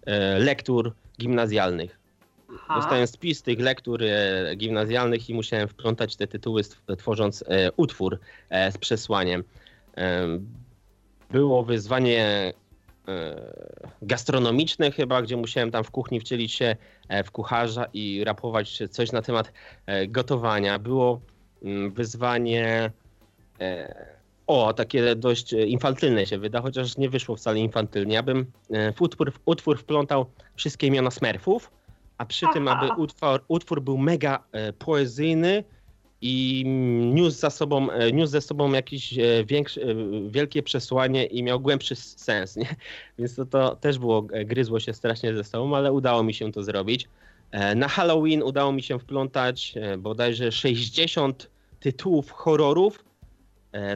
[0.06, 1.98] e, lektur gimnazjalnych.
[2.54, 2.74] Aha.
[2.74, 6.62] Dostałem spis tych lektur e, gimnazjalnych i musiałem wplątać te tytuły,
[6.98, 8.18] tworząc e, utwór
[8.50, 9.44] e, z przesłaniem.
[9.96, 10.28] E,
[11.30, 12.52] było wyzwanie
[14.02, 16.76] gastronomiczne chyba, gdzie musiałem tam w kuchni wcielić się
[17.24, 19.52] w kucharza i rapować coś na temat
[20.08, 20.78] gotowania.
[20.78, 21.20] Było
[21.62, 23.03] mm, wyzwanie E,
[24.46, 28.18] o, takie dość infantylne się wyda, chociaż nie wyszło wcale infantylnie.
[28.18, 31.70] Abym e, w utwór, w utwór wplątał wszystkie imiona Smurfów,
[32.18, 32.54] a przy Aha.
[32.54, 35.64] tym, aby utwór, utwór był mega e, poezyjny
[36.20, 36.64] i
[37.14, 39.14] niósł, za sobą, niósł ze sobą jakieś
[39.46, 39.80] większe,
[40.28, 42.76] wielkie przesłanie i miał głębszy sens, nie?
[43.18, 46.62] Więc to, to też było, gryzło się strasznie ze sobą, ale udało mi się to
[46.62, 47.08] zrobić.
[47.76, 53.13] Na Halloween udało mi się wplątać bodajże 60 tytułów horrorów, E,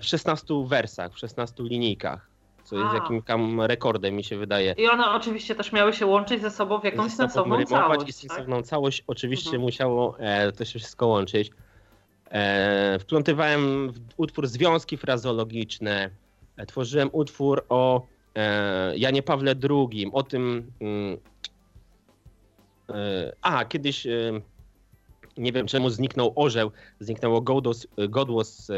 [0.01, 2.29] w 16 wersach, w 16 linijkach.
[2.65, 4.75] Co jest jakimś tam rekordem, mi się wydaje.
[4.79, 8.09] I one oczywiście też miały się łączyć ze sobą w jakąś sensowną całość.
[8.09, 8.67] I sensowną tak?
[8.67, 9.63] całość oczywiście mhm.
[9.63, 11.51] musiało e, to się wszystko łączyć.
[12.31, 16.11] E, wplątywałem w utwór związki frazologiczne.
[16.57, 20.73] E, tworzyłem utwór o e, Janie Pawle II, o tym.
[20.81, 21.19] Mm,
[22.89, 24.07] e, a, kiedyś
[25.37, 27.73] nie wiem czemu zniknął orzeł, zniknęło godło,
[28.09, 28.71] godło z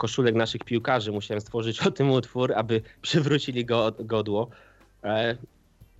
[0.00, 1.12] koszulek naszych piłkarzy.
[1.12, 4.48] Musiałem stworzyć o tym utwór, aby przywrócili go, godło.
[5.04, 5.36] E,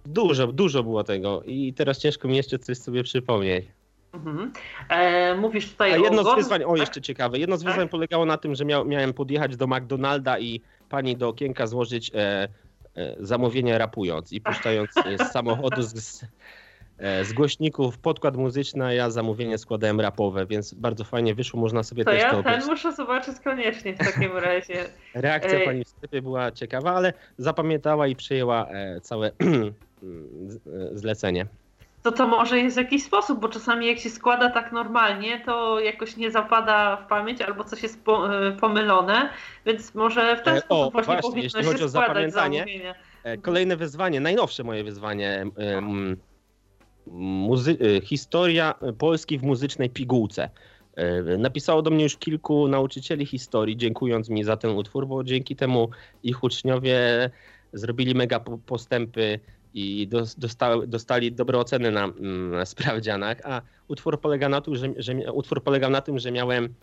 [0.06, 3.64] dużo, dużo było tego i teraz ciężko mi jeszcze coś sobie przypomnieć.
[4.12, 4.52] Mhm.
[4.88, 6.78] E, mówisz tutaj A jedno o z wyzwań, o tak?
[6.78, 7.68] jeszcze ciekawe, jedno z tak?
[7.68, 12.10] wyzwań polegało na tym, że miał, miałem podjechać do McDonalda i pani do okienka złożyć
[12.14, 12.48] e,
[12.96, 16.24] e, zamówienie rapując i puszczając z samochodu z,
[17.22, 22.04] z głośników podkład muzyczny, a ja zamówienie składałem rapowe, więc bardzo fajnie wyszło, można sobie
[22.04, 24.84] to też ja to ten muszę zobaczyć koniecznie w takim razie.
[25.14, 25.64] Reakcja Ej.
[25.64, 29.30] pani w sklepie była ciekawa, ale zapamiętała i przyjęła e, całe
[30.92, 31.46] zlecenie.
[32.02, 36.16] To to może jest jakiś sposób, bo czasami jak się składa tak normalnie, to jakoś
[36.16, 39.28] nie zapada w pamięć albo coś jest e, pomylone,
[39.66, 42.94] więc może w ten sposób o, właśnie, właśnie powinno jeśli chodzi o zapamiętanie, zamówienia.
[43.42, 45.46] Kolejne wyzwanie, najnowsze moje wyzwanie
[47.06, 50.50] muzy- y, historia Polski w muzycznej pigułce.
[51.32, 55.56] Y, napisało do mnie już kilku nauczycieli historii, dziękując mi za ten utwór, bo dzięki
[55.56, 55.88] temu
[56.22, 57.30] ich uczniowie
[57.72, 59.40] zrobili mega postępy
[59.74, 60.08] i
[60.38, 65.62] dostali, dostali dobre oceny na mm, sprawdzianach, a utwór polega na tym, że, że, utwór
[65.62, 66.74] polegał na tym, że miałem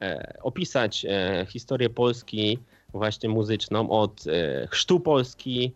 [0.00, 2.58] e, opisać e, historię Polski
[2.92, 5.72] właśnie muzyczną od e, chrztu Polski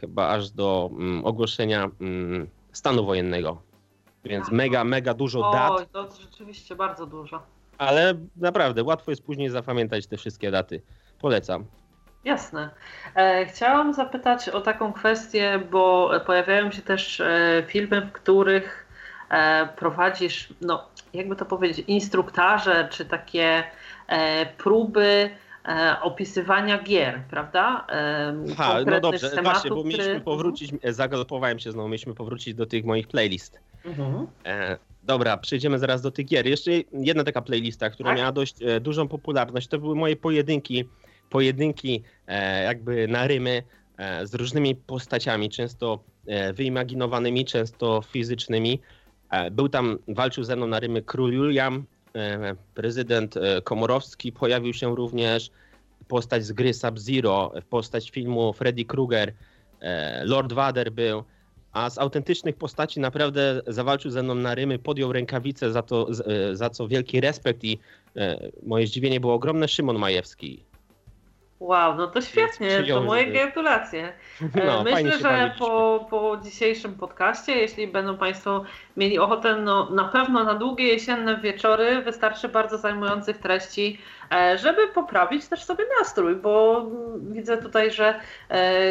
[0.00, 3.62] chyba aż do mm, ogłoszenia mm, stanu wojennego.
[4.24, 5.72] Więc mega, mega dużo dat.
[5.72, 7.42] Oj, to rzeczywiście bardzo dużo.
[7.78, 10.82] Ale naprawdę łatwo jest później zapamiętać te wszystkie daty.
[11.20, 11.64] Polecam.
[12.24, 12.70] Jasne.
[13.14, 18.86] E, chciałam zapytać o taką kwestię, bo pojawiają się też e, filmy, w których
[19.30, 23.64] e, prowadzisz, no jakby to powiedzieć, instruktaże, czy takie
[24.58, 25.30] próby
[26.02, 27.86] opisywania gier, prawda?
[28.52, 30.20] Aha, no dobrze, właśnie, bo mieliśmy który...
[30.20, 33.60] powrócić, e, zagalopowałem się znowu, mieliśmy powrócić do tych moich playlist.
[33.84, 34.26] Mhm.
[34.44, 36.46] E, dobra, przejdziemy zaraz do tych gier.
[36.46, 38.18] Jeszcze jedna taka playlista, która tak?
[38.18, 40.84] miała dość e, dużą popularność, to były moje pojedynki,
[41.30, 43.62] pojedynki e, jakby na rymy
[43.98, 45.98] e, z różnymi postaciami, często
[46.54, 48.80] wyimaginowanymi, często fizycznymi.
[49.52, 51.95] Był tam, walczył ze mną na rymy król Julian, E,
[52.74, 55.50] prezydent e, Komorowski pojawił się również,
[56.08, 59.32] postać z gry Sub-Zero, postać filmu Freddy Krueger,
[59.80, 61.24] e, Lord Vader był,
[61.72, 66.08] a z autentycznych postaci naprawdę zawalczył ze mną na rymy, podjął rękawice, za, to,
[66.52, 67.78] za co wielki respekt i
[68.62, 70.64] moje zdziwienie było ogromne, Szymon Majewski.
[71.60, 74.12] Wow, no to świetnie, to moje gratulacje.
[74.66, 78.64] No, Myślę, że po, po dzisiejszym podcaście, jeśli będą Państwo
[78.96, 83.98] mieli ochotę, no na pewno na długie jesienne wieczory wystarczy bardzo zajmujących treści,
[84.32, 86.86] e, żeby poprawić też sobie nastrój, bo
[87.20, 88.82] widzę tutaj, że e,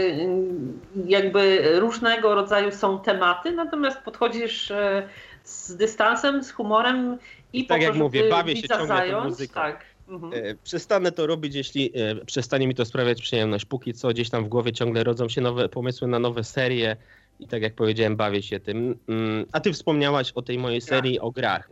[1.06, 5.10] jakby różnego rodzaju są tematy, natomiast podchodzisz e,
[5.44, 7.18] z dystansem, z humorem
[7.54, 9.54] i, I tak po jak mówię, bawię się ciągle zająć, muzyką.
[9.54, 10.34] Tak Mhm.
[10.34, 13.66] E, przestanę to robić, jeśli e, przestanie mi to sprawiać przyjemność.
[13.66, 16.96] Póki co gdzieś tam w głowie ciągle rodzą się nowe pomysły na nowe serie
[17.40, 18.98] i tak jak powiedziałem, bawię się tym.
[19.08, 21.70] Mm, a ty wspomniałaś o tej mojej serii o grach,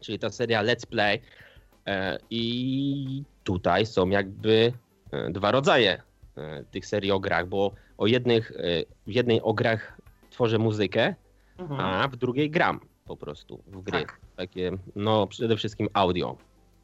[0.00, 1.20] czyli ta seria Let's Play.
[1.86, 4.72] E, I tutaj są jakby
[5.30, 6.02] dwa rodzaje
[6.70, 8.52] tych serii o grach, bo o jednych,
[9.06, 11.14] w jednej o grach tworzę muzykę,
[11.58, 11.80] mhm.
[11.80, 14.00] a w drugiej gram po prostu w gry.
[14.00, 14.20] Tak.
[14.36, 16.36] Takie, no przede wszystkim audio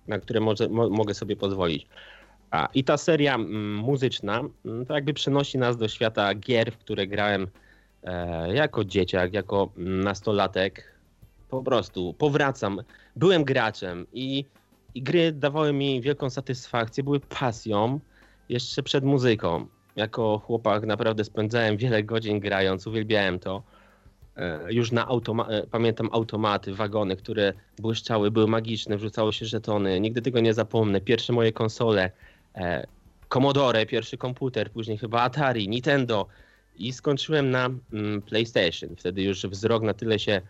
[0.09, 1.87] na które może, mo, mogę sobie pozwolić.
[2.51, 6.79] A, I ta seria mm, muzyczna m, to jakby przenosi nas do świata gier, w
[6.79, 7.49] które grałem
[8.05, 10.99] e, jako dzieciak, jako nastolatek.
[11.49, 12.81] Po prostu powracam.
[13.17, 14.45] Byłem graczem i,
[14.95, 18.01] i gry dawały mi wielką satysfakcję, były pasją
[18.49, 19.67] jeszcze przed muzyką.
[19.97, 23.63] Jako chłopak naprawdę spędzałem wiele godzin grając, uwielbiałem to.
[24.39, 30.01] E, już na automa- e, pamiętam automaty, wagony, które błyszczały, były magiczne, wrzucało się żetony.
[30.01, 31.01] Nigdy tego nie zapomnę.
[31.01, 32.11] Pierwsze moje konsole,
[32.55, 32.87] e,
[33.29, 36.27] Commodore, pierwszy komputer, później chyba Atari, Nintendo
[36.77, 38.97] i skończyłem na mm, PlayStation.
[38.97, 40.41] Wtedy już wzrok na tyle się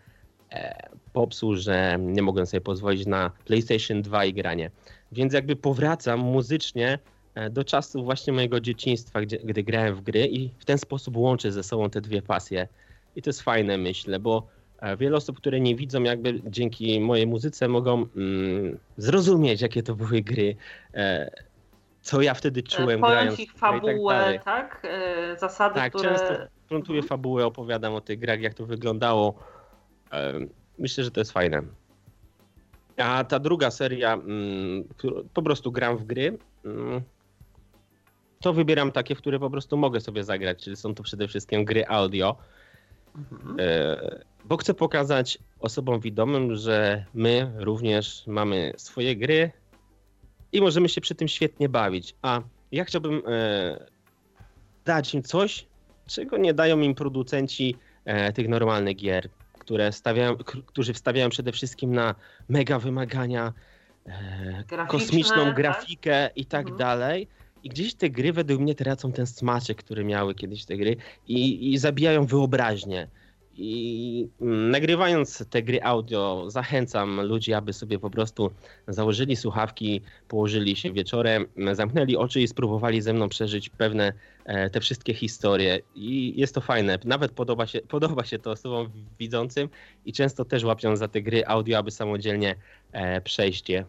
[1.13, 4.71] popsuł, że nie mogłem sobie pozwolić na PlayStation 2 i granie.
[5.11, 6.99] Więc jakby powracam muzycznie
[7.51, 11.51] do czasów właśnie mojego dzieciństwa, gdzie, gdy grałem w gry i w ten sposób łączę
[11.51, 12.67] ze sobą te dwie pasje.
[13.19, 14.47] I to jest fajne, myślę, bo
[14.79, 19.95] e, wiele osób, które nie widzą, jakby dzięki mojej muzyce mogą mm, zrozumieć, jakie to
[19.95, 20.55] były gry,
[20.93, 21.31] e,
[22.01, 23.39] co ja wtedy czułem Powiem grając.
[23.39, 24.81] ich fabułę, tak?
[24.81, 24.91] tak?
[24.93, 26.09] E, zasady, tak, które...
[26.09, 26.33] często
[26.67, 29.35] frontuję fabułę, opowiadam o tych grach, jak to wyglądało.
[30.11, 30.33] E,
[30.77, 31.61] myślę, że to jest fajne.
[32.97, 34.83] A ta druga seria, mm,
[35.33, 37.01] po prostu gram w gry, mm,
[38.41, 41.65] to wybieram takie, w które po prostu mogę sobie zagrać, czyli są to przede wszystkim
[41.65, 42.35] gry audio.
[43.15, 43.57] Mhm.
[43.59, 43.97] E,
[44.45, 49.51] bo chcę pokazać osobom widomym, że my również mamy swoje gry
[50.51, 52.15] i możemy się przy tym świetnie bawić.
[52.21, 52.41] A
[52.71, 53.85] ja chciałbym e,
[54.85, 55.67] dać im coś,
[56.07, 61.95] czego nie dają im producenci e, tych normalnych gier, które stawiają, którzy wstawiają przede wszystkim
[61.95, 62.15] na
[62.49, 63.53] mega wymagania,
[64.87, 65.55] kosmiczną tak?
[65.55, 66.37] grafikę tak?
[66.37, 66.77] i tak mhm.
[66.77, 67.27] dalej.
[67.63, 70.95] I gdzieś te gry według mnie tracą ten smaczek, który miały kiedyś te gry
[71.27, 73.07] i, i zabijają wyobraźnię.
[73.61, 78.51] I nagrywając te gry audio, zachęcam ludzi, aby sobie po prostu
[78.87, 84.13] założyli słuchawki, położyli się wieczorem, zamknęli oczy i spróbowali ze mną przeżyć pewne
[84.45, 85.79] e, te wszystkie historie.
[85.95, 86.99] I jest to fajne.
[87.05, 89.69] Nawet podoba się, podoba się to osobom widzącym
[90.05, 92.55] i często też łapią za te gry audio, aby samodzielnie
[92.91, 93.85] e, przejść je.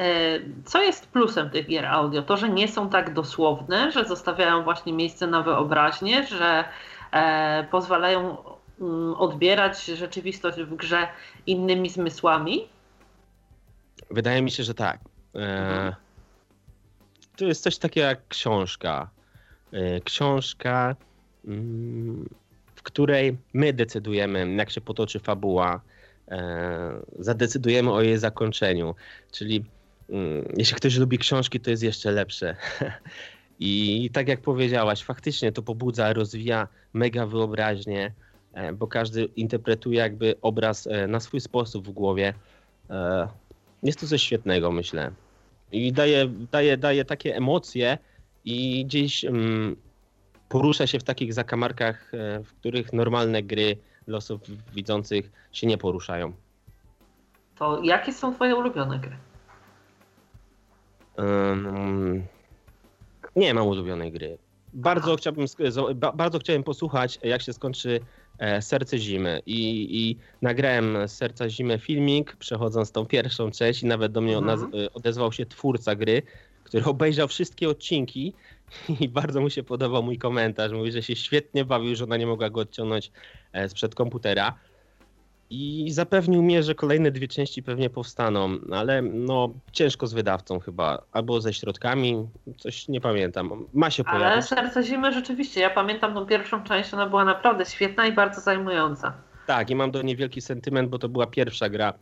[0.00, 2.22] E, co jest plusem tych gier audio?
[2.22, 6.64] To, że nie są tak dosłowne, że zostawiają właśnie miejsce na wyobraźnię, że
[7.12, 8.36] e, pozwalają
[8.80, 11.08] mm, odbierać rzeczywistość w grze
[11.46, 12.68] innymi zmysłami?
[14.10, 15.00] Wydaje mi się, że tak.
[15.34, 15.94] E, mhm.
[17.36, 19.10] To jest coś takiego jak książka.
[20.04, 20.96] Książka,
[21.44, 22.28] mm,
[22.74, 25.80] w której my decydujemy, jak się potoczy fabuła,
[27.18, 28.94] zadecydujemy o jej zakończeniu.
[29.32, 29.64] Czyli
[30.56, 32.56] jeśli ktoś lubi książki, to jest jeszcze lepsze.
[33.60, 38.12] I tak jak powiedziałaś, faktycznie to pobudza, rozwija mega wyobraźnię,
[38.52, 42.34] e, bo każdy interpretuje jakby obraz e, na swój sposób w głowie.
[42.90, 43.28] E,
[43.82, 45.10] jest to coś świetnego, myślę.
[45.72, 47.98] I daje, daje, daje takie emocje
[48.44, 49.76] i gdzieś um,
[50.48, 52.12] porusza się w takich zakamarkach,
[52.44, 53.76] w których normalne gry
[54.08, 56.32] dla osób widzących się nie poruszają.
[57.58, 59.16] To jakie są twoje ulubione gry?
[61.20, 62.22] Um,
[63.36, 64.38] nie mam ulubionej gry.
[64.72, 65.46] Bardzo chciałbym,
[66.14, 68.00] bardzo chciałem posłuchać, jak się skończy
[68.38, 69.42] e, Serce Zimy.
[69.46, 74.70] I, I nagrałem Serca Zimy filmik, przechodząc tą pierwszą część, i nawet do mnie mhm.
[74.74, 76.22] E, odezwał się twórca gry,
[76.64, 78.32] który obejrzał wszystkie odcinki
[79.00, 80.72] i bardzo mu się podobał mój komentarz.
[80.72, 83.12] Mówi, że się świetnie bawił, że ona nie mogła go odciągnąć
[83.52, 84.54] e, sprzed komputera.
[85.50, 91.02] I zapewnił mnie, że kolejne dwie części pewnie powstaną, ale no ciężko z wydawcą chyba,
[91.12, 92.28] albo ze środkami,
[92.58, 93.66] coś nie pamiętam.
[93.74, 94.26] Ma się pojawić.
[94.26, 98.40] Ale Serce Zimy rzeczywiście, ja pamiętam tą pierwszą część, ona była naprawdę świetna i bardzo
[98.40, 99.12] zajmująca.
[99.46, 101.92] Tak, i mam do niej wielki sentyment, bo to była pierwsza gra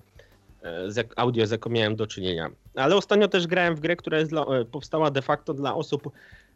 [0.62, 2.50] e, z audio, z jaką miałem do czynienia.
[2.76, 6.10] Ale ostatnio też grałem w grę, która dla, e, powstała de facto dla osób,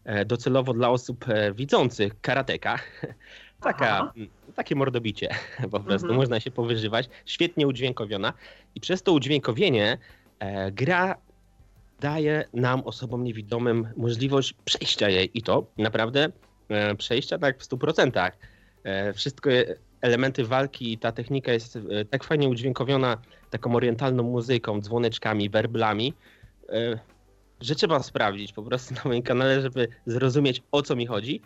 [0.04, 1.24] e, docelowo dla osób
[1.54, 2.78] widzących, karateka.
[3.60, 4.12] Taka,
[4.52, 5.28] takie mordobicie
[5.70, 6.16] po prostu, mhm.
[6.16, 7.08] można się powyżywać.
[7.26, 8.32] Świetnie udźwiękowiona
[8.74, 9.98] i przez to udźwiękowienie
[10.38, 11.16] e, gra
[12.00, 16.28] daje nam, osobom niewidomym, możliwość przejścia jej i to naprawdę
[16.68, 18.30] e, przejścia tak w 100%.
[18.84, 19.50] E, wszystko,
[20.02, 23.18] elementy walki i ta technika jest e, tak fajnie udźwiękowiona
[23.50, 26.14] taką orientalną muzyką, dzwoneczkami, werblami,
[26.68, 26.98] e,
[27.60, 31.40] że trzeba sprawdzić po prostu na moim kanale, żeby zrozumieć o co mi chodzi.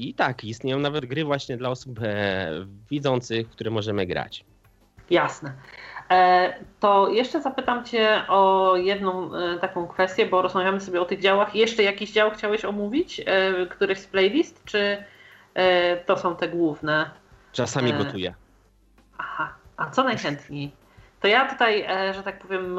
[0.00, 2.50] I tak, istnieją nawet gry właśnie dla osób e,
[2.90, 4.44] widzących, w które możemy grać.
[5.10, 5.52] Jasne.
[6.10, 11.20] E, to jeszcze zapytam Cię o jedną e, taką kwestię, bo rozmawiamy sobie o tych
[11.20, 11.54] działach.
[11.54, 13.24] Jeszcze jakiś dział chciałeś omówić?
[13.70, 15.04] Któryś z playlist, czy
[16.06, 17.10] to są te główne?
[17.52, 18.34] Czasami gotuję.
[19.18, 20.70] Aha, a co najchętniej?
[21.20, 22.78] To ja tutaj, że tak powiem,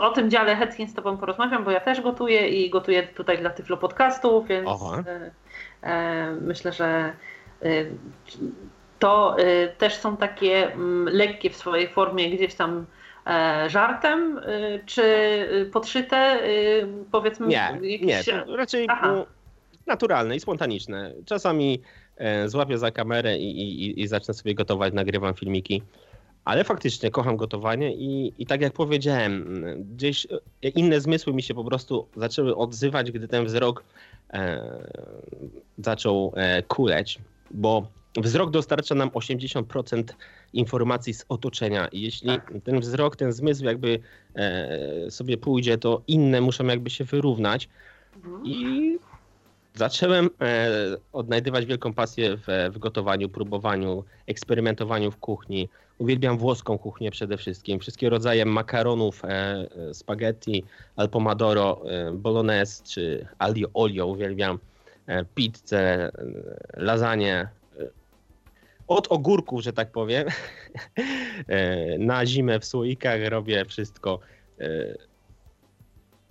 [0.00, 3.50] o tym dziale chętnie z Tobą porozmawiam, bo ja też gotuję i gotuję tutaj dla
[3.50, 5.02] Tyflo Podcastu, więc Aha.
[5.82, 7.12] E, myślę, że
[7.62, 7.66] e,
[8.98, 12.86] to e, też są takie mm, lekkie w swojej formie gdzieś tam
[13.66, 14.40] żartem,
[14.86, 15.02] czy
[15.72, 16.38] podszyte,
[17.12, 17.46] powiedzmy?
[17.46, 18.26] Nie, jakieś...
[18.26, 19.24] nie raczej Aha.
[19.86, 21.12] naturalne i spontaniczne.
[21.26, 21.82] Czasami
[22.46, 25.82] złapię za kamerę i, i, i zacznę sobie gotować, nagrywam filmiki.
[26.44, 29.64] Ale faktycznie kocham gotowanie i, i tak jak powiedziałem,
[29.94, 30.26] gdzieś
[30.62, 33.84] inne zmysły mi się po prostu zaczęły odzywać, gdy ten wzrok
[34.32, 34.62] e,
[35.78, 37.18] zaczął e, kuleć,
[37.50, 37.86] bo
[38.16, 40.04] wzrok dostarcza nam 80%
[40.52, 42.52] informacji z otoczenia i jeśli tak.
[42.64, 43.98] ten wzrok, ten zmysł jakby
[44.34, 47.68] e, sobie pójdzie, to inne muszą jakby się wyrównać
[48.16, 48.46] mhm.
[48.46, 48.98] i
[49.74, 50.68] zacząłem e,
[51.12, 55.68] odnajdywać wielką pasję w, w gotowaniu, próbowaniu, eksperymentowaniu w kuchni.
[56.02, 57.80] Uwielbiam włoską kuchnię przede wszystkim.
[57.80, 60.64] Wszystkie rodzaje makaronów, e, e spaghetti,
[60.96, 64.58] al pomodoro, e, bolognese czy alio olio uwielbiam.
[65.34, 66.10] Pizzę,
[66.76, 67.48] lasagne.
[68.88, 70.28] Od ogórków, że tak powiem,
[71.98, 74.18] na zimę w słoikach robię wszystko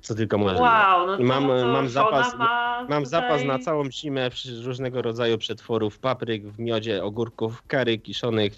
[0.01, 0.61] co tylko można.
[0.61, 4.29] Wow, no to, mam, to mam zapas, ma mam zapas na całą zimę
[4.63, 8.53] różnego rodzaju przetworów, papryk w miodzie, ogórków, kary kiszonych,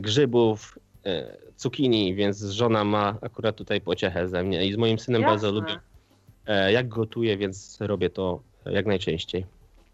[0.00, 5.22] grzybów, e, cukinii, więc żona ma akurat tutaj pociechę ze mnie i z moim synem
[5.22, 5.32] Jasne.
[5.32, 5.78] bardzo lubię
[6.46, 9.46] e, jak gotuję, więc robię to jak najczęściej.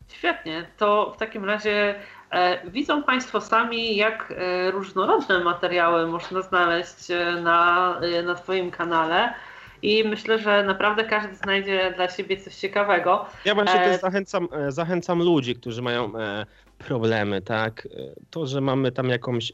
[0.08, 1.94] Świetnie, to w takim razie
[2.30, 9.34] e, widzą Państwo sami, jak e, różnorodne materiały można znaleźć e, na, na Twoim kanale
[9.82, 13.26] i myślę, że naprawdę każdy znajdzie dla siebie coś ciekawego.
[13.44, 16.46] Ja właśnie też e, zachęcam, e, zachęcam ludzi, którzy mają e,
[16.78, 17.88] problemy, tak?
[18.30, 19.52] To, że mamy tam jakąś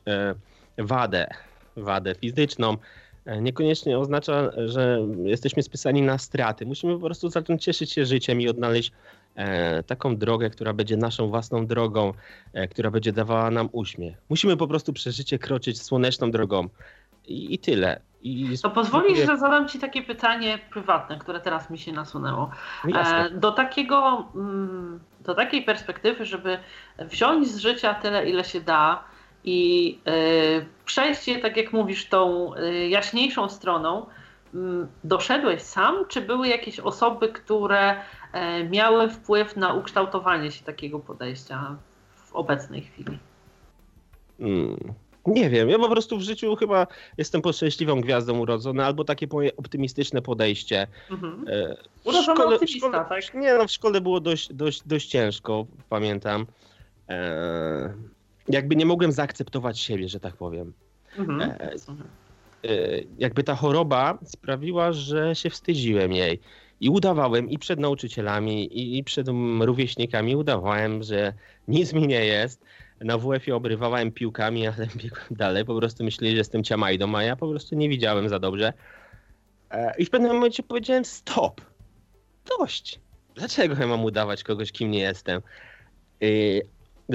[0.79, 1.27] wadę,
[1.77, 2.77] wadę fizyczną,
[3.41, 6.67] niekoniecznie oznacza, że jesteśmy spisani na straty.
[6.67, 8.93] Musimy po prostu zacząć cieszyć się życiem i odnaleźć
[9.87, 12.13] taką drogę, która będzie naszą własną drogą,
[12.71, 14.17] która będzie dawała nam uśmiech.
[14.29, 16.69] Musimy po prostu przez życie kroczyć słoneczną drogą
[17.27, 18.01] i, i tyle.
[18.23, 22.51] I to pozwolisz, że zadam Ci takie pytanie prywatne, które teraz mi się nasunęło.
[22.85, 26.59] No e, do takiego, mm, do takiej perspektywy, żeby
[26.99, 29.05] wziąć z życia tyle, ile się da
[29.45, 30.13] i e,
[30.85, 34.07] przejść je, tak jak mówisz, tą e, jaśniejszą stroną,
[34.55, 37.97] mm, doszedłeś sam, czy były jakieś osoby, które
[38.71, 41.77] miały wpływ na ukształtowanie się takiego podejścia
[42.15, 43.19] w obecnej chwili?
[44.39, 44.95] Hmm.
[45.27, 46.87] Nie wiem, ja po prostu w życiu chyba
[47.19, 50.87] jestem pod szczęśliwą gwiazdą urodzony, albo takie moje optymistyczne podejście.
[51.11, 51.45] Mhm.
[51.49, 53.35] E, Urodzony szkole, optymista, szkole, tak?
[53.35, 56.47] Nie no, w szkole było dość, dość, dość ciężko, pamiętam.
[57.09, 57.95] E,
[58.49, 60.73] jakby nie mogłem zaakceptować siebie, że tak powiem.
[61.19, 61.41] Mhm.
[61.41, 61.77] E, e,
[63.19, 66.41] jakby ta choroba sprawiła, że się wstydziłem jej.
[66.81, 68.69] I udawałem i przed nauczycielami,
[68.99, 69.27] i przed
[69.61, 71.33] rówieśnikami udawałem, że
[71.69, 72.65] nic mi nie jest
[73.05, 75.65] na WF-ie obrywałem piłkami, ale biegłem dalej.
[75.65, 78.73] Po prostu myśleli, że jestem ciamajdą, a ja po prostu nie widziałem za dobrze.
[79.71, 81.61] E, I w pewnym momencie powiedziałem stop.
[82.59, 83.01] Dość.
[83.35, 85.41] Dlaczego ja mam udawać kogoś, kim nie jestem?
[86.21, 86.63] I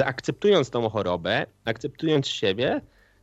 [0.06, 2.82] akceptując tą chorobę, akceptując siebie,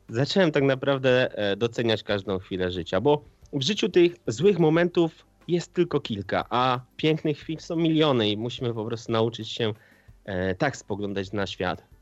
[0.09, 5.73] zacząłem tak naprawdę e, doceniać każdą chwilę życia, bo w życiu tych złych momentów jest
[5.73, 9.75] tylko kilka, a pięknych chwil są miliony i musimy po prostu nauczyć się
[10.25, 11.93] e, tak spoglądać na świat.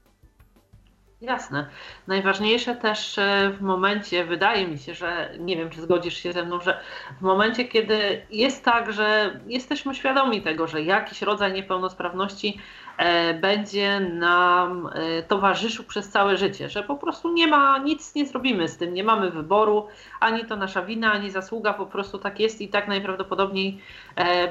[1.23, 1.66] Jasne.
[2.07, 6.45] Najważniejsze też e, w momencie, wydaje mi się, że nie wiem, czy zgodzisz się ze
[6.45, 6.81] mną, że
[7.18, 12.61] w momencie, kiedy jest tak, że jesteśmy świadomi tego, że jakiś rodzaj niepełnosprawności
[12.97, 18.27] e, będzie nam e, towarzyszył przez całe życie, że po prostu nie ma, nic nie
[18.27, 19.89] zrobimy z tym, nie mamy wyboru,
[20.20, 23.79] ani to nasza wina, ani zasługa, po prostu tak jest i tak najprawdopodobniej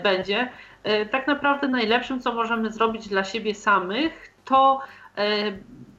[0.04, 0.50] będzie.
[1.12, 4.80] Tak naprawdę najlepszym, co możemy zrobić dla siebie samych, to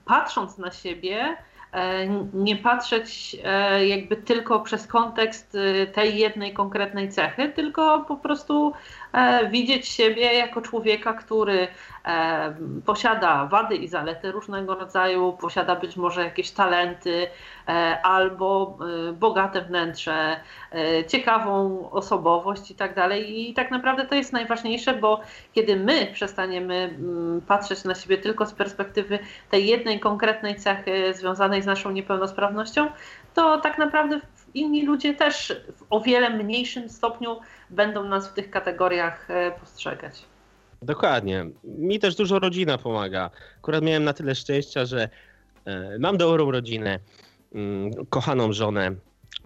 [0.05, 1.37] patrząc na siebie,
[1.73, 8.17] e, nie patrzeć e, jakby tylko przez kontekst e, tej jednej konkretnej cechy, tylko po
[8.17, 8.73] prostu
[9.51, 11.69] widzieć siebie jako człowieka, który
[12.87, 17.27] posiada wady i zalety różnego rodzaju, posiada być może jakieś talenty
[18.03, 18.79] albo
[19.13, 20.41] bogate wnętrze,
[21.09, 23.51] ciekawą osobowość i tak dalej.
[23.51, 25.21] I tak naprawdę to jest najważniejsze, bo
[25.53, 29.19] kiedy my przestaniemy mm, patrzeć na siebie tylko z perspektywy
[29.51, 32.91] tej jednej konkretnej cechy związanej z naszą niepełnosprawnością,
[33.35, 34.21] to tak naprawdę
[34.55, 35.57] inni ludzie też
[35.93, 37.37] o wiele mniejszym stopniu
[37.71, 39.29] będą nas w tych kategoriach
[39.61, 40.25] postrzegać.
[40.83, 41.47] Dokładnie.
[41.65, 43.31] Mi też dużo rodzina pomaga.
[43.59, 45.09] Akurat miałem na tyle szczęścia, że
[45.65, 46.99] e, mam dobrą rodzinę,
[47.55, 48.95] mm, kochaną żonę,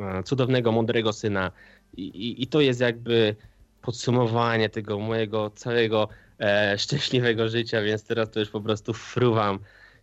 [0.00, 1.52] e, cudownego, mądrego syna.
[1.96, 3.36] I, i, i to jest jakby
[3.82, 6.08] podsumowanie tego mojego całego
[6.40, 9.58] e, szczęśliwego życia, więc teraz to już po prostu fruwam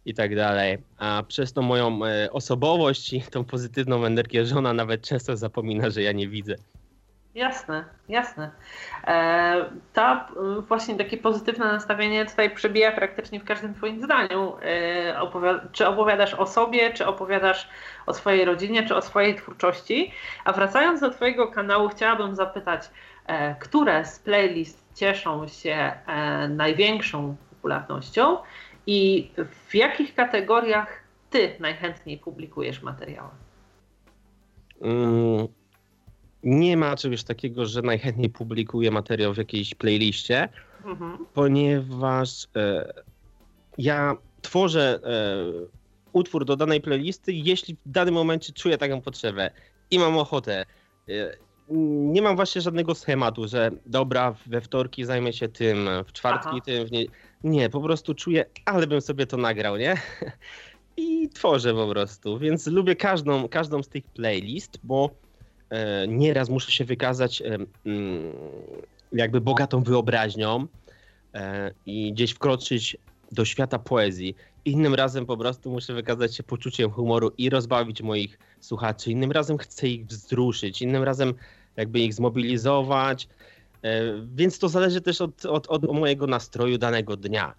[0.06, 0.78] i tak dalej.
[0.98, 6.02] A przez tą moją e, osobowość i tą pozytywną energię żona nawet często zapomina, że
[6.02, 6.56] ja nie widzę.
[7.36, 8.52] Jasne, jasne.
[9.08, 10.30] E, ta
[10.68, 14.54] właśnie takie pozytywne nastawienie tutaj przebija praktycznie w każdym Twoim zdaniu.
[14.62, 17.70] E, czy opowiadasz o sobie, czy opowiadasz
[18.06, 20.12] o swojej rodzinie, czy o swojej twórczości.
[20.46, 22.90] A wracając do Twojego kanału, chciałabym zapytać,
[23.26, 25.92] e, które z playlist cieszą się
[26.50, 28.38] największą popularnością
[28.88, 29.30] i
[29.70, 33.30] w jakich kategoriach Ty najchętniej publikujesz materiały?
[34.82, 35.48] Mm
[36.44, 40.50] nie ma czegoś takiego, że najchętniej publikuję materiał w jakiejś playliście,
[40.86, 41.26] mhm.
[41.34, 42.94] ponieważ e,
[43.78, 45.10] ja tworzę e,
[46.14, 49.52] utwór do danej playlisty, jeśli w danym momencie czuję taką potrzebę
[49.92, 50.66] i mam ochotę.
[51.70, 56.62] Nie mam właśnie żadnego schematu, że dobra, we wtorki zajmę się tym, w czwartki Aha.
[56.66, 56.88] tym.
[56.88, 57.06] W nie...
[57.44, 59.98] nie, po prostu czuję, ale bym sobie to nagrał, nie?
[60.98, 65.10] I tworzę po prostu, więc lubię każdą, każdą z tych playlist, bo
[65.74, 67.58] E, nieraz muszę się wykazać e,
[69.14, 70.68] jakby bogatą wyobraźnią
[71.34, 72.98] e, i gdzieś wkroczyć
[73.32, 74.36] do świata poezji.
[74.66, 79.12] Innym razem po prostu muszę wykazać się poczuciem humoru i rozbawić moich słuchaczy.
[79.12, 81.34] Innym razem chcę ich wzruszyć, innym razem
[81.76, 83.28] jakby ich zmobilizować.
[84.36, 87.54] Więc to zależy też od, od, od mojego nastroju danego dnia,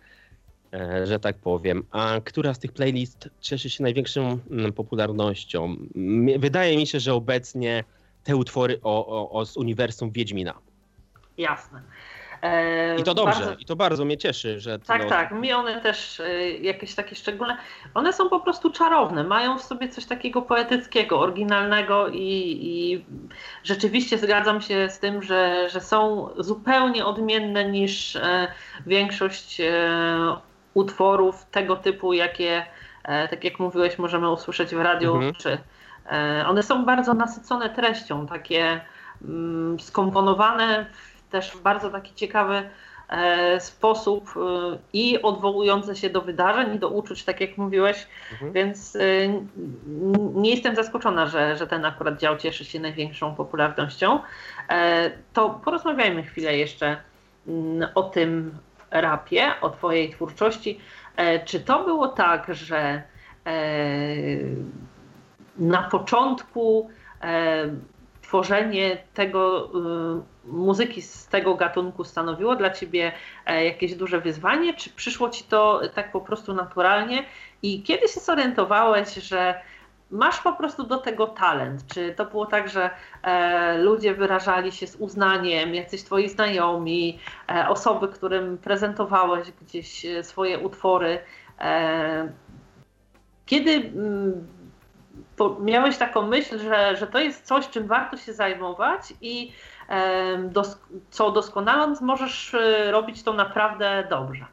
[1.05, 1.85] że tak powiem.
[1.91, 5.77] A która z tych playlist cieszy się największą mm, popularnością?
[6.39, 7.85] Wydaje mi się, że obecnie
[8.25, 10.55] te utwory o, o, o z uniwersum Wiedźmina.
[11.39, 11.83] Jasne.
[12.45, 13.55] E, I to dobrze, bardzo...
[13.59, 14.79] i to bardzo mnie cieszy, że.
[14.79, 15.09] Tak, no...
[15.09, 15.33] tak.
[15.33, 17.57] Mi one też e, jakieś takie szczególne.
[17.95, 23.05] One są po prostu czarowne, mają w sobie coś takiego poetyckiego, oryginalnego i, i
[23.63, 28.49] rzeczywiście zgadzam się z tym, że, że są zupełnie odmienne niż e,
[28.87, 29.63] większość
[30.75, 32.67] utworów tego typu, jakie,
[33.03, 35.35] tak jak mówiłeś, możemy usłyszeć w radiu mhm.
[35.35, 35.59] czy
[36.47, 38.81] one są bardzo nasycone treścią, takie
[39.23, 40.87] mm, skomponowane
[41.35, 42.63] też w bardzo taki ciekawy
[43.09, 44.41] e, sposób e,
[44.93, 48.53] i odwołujące się do wydarzeń i do uczuć, tak jak mówiłeś, mhm.
[48.53, 48.99] więc
[50.35, 54.21] nie jestem zaskoczona, że, że ten akurat dział cieszy się największą popularnością.
[55.33, 56.97] To porozmawiajmy chwilę jeszcze
[57.95, 58.59] o tym
[58.91, 60.81] rapie, o Twojej twórczości.
[61.45, 63.03] Czy to było tak, że
[65.59, 66.91] na początku
[67.23, 67.69] e,
[68.35, 69.71] tworzenie tego
[70.19, 73.13] y, muzyki z tego gatunku stanowiło dla ciebie
[73.47, 77.25] e, jakieś duże wyzwanie, czy przyszło ci to tak po prostu naturalnie
[77.63, 79.61] i kiedy się zorientowałeś, że
[80.11, 81.87] masz po prostu do tego talent?
[81.87, 82.91] Czy to było tak, że
[83.23, 87.19] e, ludzie wyrażali się z uznaniem, jacyś twoi znajomi,
[87.69, 91.19] osoby, którym prezentowałeś gdzieś swoje utwory?
[93.47, 94.47] Kiedy mm,
[95.61, 99.53] miałeś taką myśl, że, że to jest coś, czym warto się zajmować i
[100.51, 100.79] dos
[101.11, 104.47] co doskonaląc możesz e, robić to naprawdę dobrze.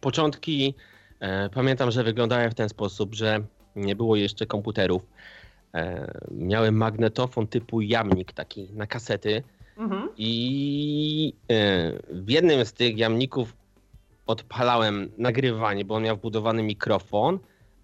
[0.00, 0.74] Początki
[1.20, 3.40] e, pamiętam, że wyglądały w ten sposób, że
[3.76, 5.02] nie było jeszcze komputerów.
[5.74, 9.42] E, miałem magnetofon typu jamnik taki na kasety
[9.78, 10.08] mhm.
[10.16, 13.56] i e, w jednym z tych jamników
[14.26, 17.38] odpalałem nagrywanie, bo on miał wbudowany mikrofon,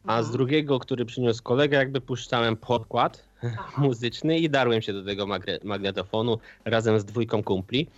[0.06, 0.32] a z Mhm.
[0.32, 3.24] drugiego, który przyniósł kolega, jakby puszczałem podkład.
[3.78, 5.26] muzyczny i darłem się do tego
[5.64, 7.88] magnetofonu razem z dwójką kumpli.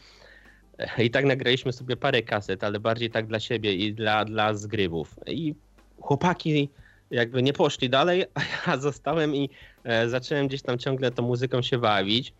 [0.98, 5.14] I tak nagraliśmy sobie parę kaset, ale bardziej tak dla siebie i dla, dla zgrybów.
[5.26, 5.54] I
[6.00, 6.68] chłopaki
[7.10, 9.50] jakby nie poszli dalej, a ja zostałem i
[9.84, 12.32] e, zacząłem gdzieś tam ciągle tą muzyką się bawić.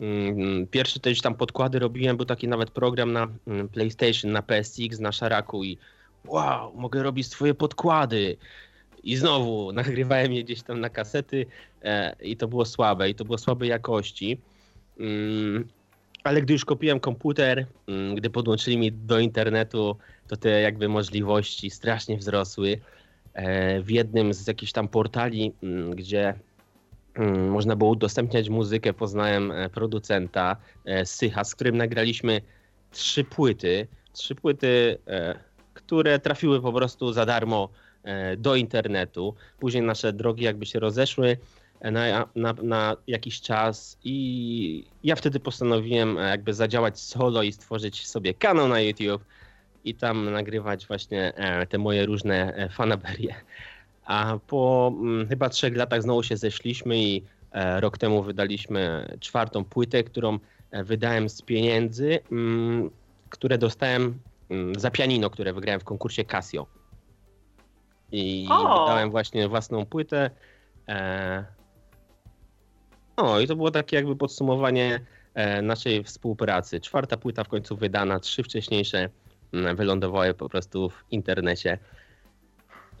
[0.00, 4.98] Mm, Pierwszy też tam podkłady robiłem, był taki nawet program na mm, PlayStation, na PSX,
[4.98, 5.78] na Szaraku i
[6.26, 8.36] wow, mogę robić swoje podkłady.
[9.04, 11.46] I znowu nagrywałem je gdzieś tam na kasety
[11.82, 14.40] e, i to było słabe, i to było słabej jakości.
[15.00, 15.68] Mm,
[16.24, 19.96] ale gdy już kupiłem komputer, mm, gdy podłączyli mi do internetu,
[20.28, 22.80] to te jakby możliwości strasznie wzrosły.
[23.34, 26.34] E, W jednym z jakichś tam portali, mm, gdzie
[27.14, 32.40] mm, można było udostępniać muzykę, poznałem e, producenta e, Sycha, z którym nagraliśmy
[32.90, 33.86] trzy płyty.
[34.12, 35.34] Trzy płyty, e,
[35.74, 37.68] które trafiły po prostu za darmo
[38.36, 39.34] do internetu.
[39.58, 41.36] Później nasze drogi jakby się rozeszły
[41.80, 47.52] e, na, na, na jakiś czas i ja wtedy postanowiłem e, jakby zadziałać solo i
[47.52, 49.24] stworzyć sobie kanał na YouTube
[49.84, 53.34] i tam nagrywać właśnie e, te moje różne e, fanaberie.
[54.04, 59.64] A po mm, chyba trzech latach znowu się zeszliśmy i e, rok temu wydaliśmy czwartą
[59.64, 60.38] płytę, którą
[60.70, 62.90] e, wydałem z pieniędzy, mm,
[63.30, 64.18] które dostałem
[64.50, 66.66] mm, za pianino, które wygrałem w konkursie Casio.
[68.12, 68.56] I O!
[68.84, 70.30] wydałem właśnie własną płytę.
[70.88, 71.44] E,
[73.16, 75.00] no i to było takie jakby podsumowanie
[75.34, 76.80] e, naszej współpracy.
[76.80, 79.08] Czwarta płyta w końcu wydana, trzy wcześniejsze
[79.52, 81.78] wylądowały po prostu w internecie.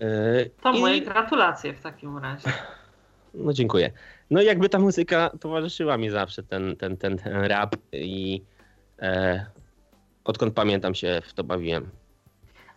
[0.00, 2.52] E, To i- moje gratulacje w takim razie.
[3.34, 3.92] no dziękuję.
[4.30, 8.42] No i jakby ta muzyka towarzyszyła mi zawsze, ten, ten, ten, ten rap i
[9.02, 9.46] e,
[10.24, 11.90] odkąd pamiętam się w to bawiłem.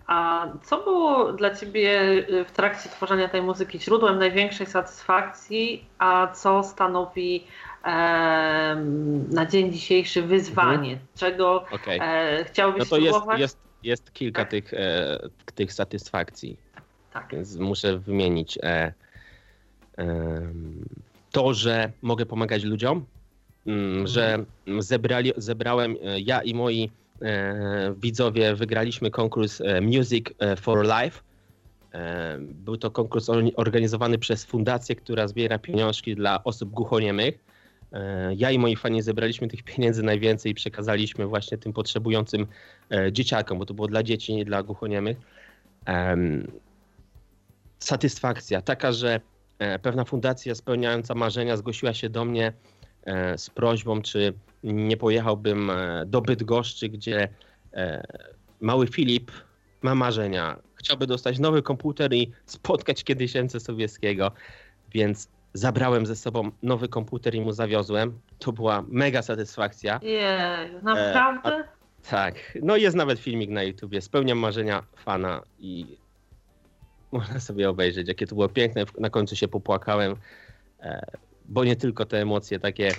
[0.08, 6.28] A co było dla Ciebie y, w trakcie tworzenia tej muzyki źródłem największej satysfakcji, a
[6.28, 7.44] co stanowi
[7.84, 10.98] em, na dzień dzisiejszy wyzwanie?
[11.16, 12.00] Czego Okej.
[12.04, 13.40] e, chciałbyś No to jest, spróbować?
[13.40, 14.52] jest, jest kilka Tak.
[14.52, 15.20] tych, e,
[15.56, 16.58] tych satysfakcji,
[17.14, 17.28] Tak.
[17.32, 18.58] więc muszę wymienić.
[18.64, 18.94] E,
[21.32, 23.06] to, że mogę pomagać ludziom,
[23.68, 24.46] mm, że
[24.80, 27.11] zebrali, zebrałem e, ja i moi e,
[27.98, 31.22] widzowie wygraliśmy konkurs e, Music e, for Life.
[31.94, 37.40] E, Był to konkurs or- organizowany przez fundację, która zbiera pieniążki dla osób głuchoniemych.
[37.94, 42.48] E, Ja i moi fani zebraliśmy tych pieniędzy najwięcej i przekazaliśmy właśnie tym potrzebującym
[42.92, 45.18] e, dzieciakom, bo to było dla dzieci, nie dla głuchoniemych.
[45.86, 46.48] Em,
[47.80, 49.22] Satysfakcja taka, że
[49.60, 52.54] e, pewna fundacja spełniająca marzenia zgłosiła się do mnie
[53.04, 57.30] e, z prośbą, czy nie pojechałbym e, do Bydgoszczy, gdzie
[57.74, 58.04] e,
[58.62, 59.32] mały Filip
[59.82, 60.60] ma marzenia.
[60.76, 64.32] Chciałby dostać nowy komputer i spotkać kiedyś MC Sobieskiego,
[64.94, 68.20] więc zabrałem ze sobą nowy komputer i mu zawiozłem.
[68.40, 70.00] To była mega satysfakcja.
[70.04, 71.64] Jej, naprawdę?
[72.10, 74.02] Tak, no jest nawet filmik na YouTubie.
[74.02, 75.98] Spełniam marzenia fana i
[77.12, 78.86] można sobie obejrzeć, jakie to było piękne.
[79.00, 80.16] Na końcu się popłakałem,
[80.80, 81.06] e,
[81.46, 82.92] bo nie tylko te emocje takie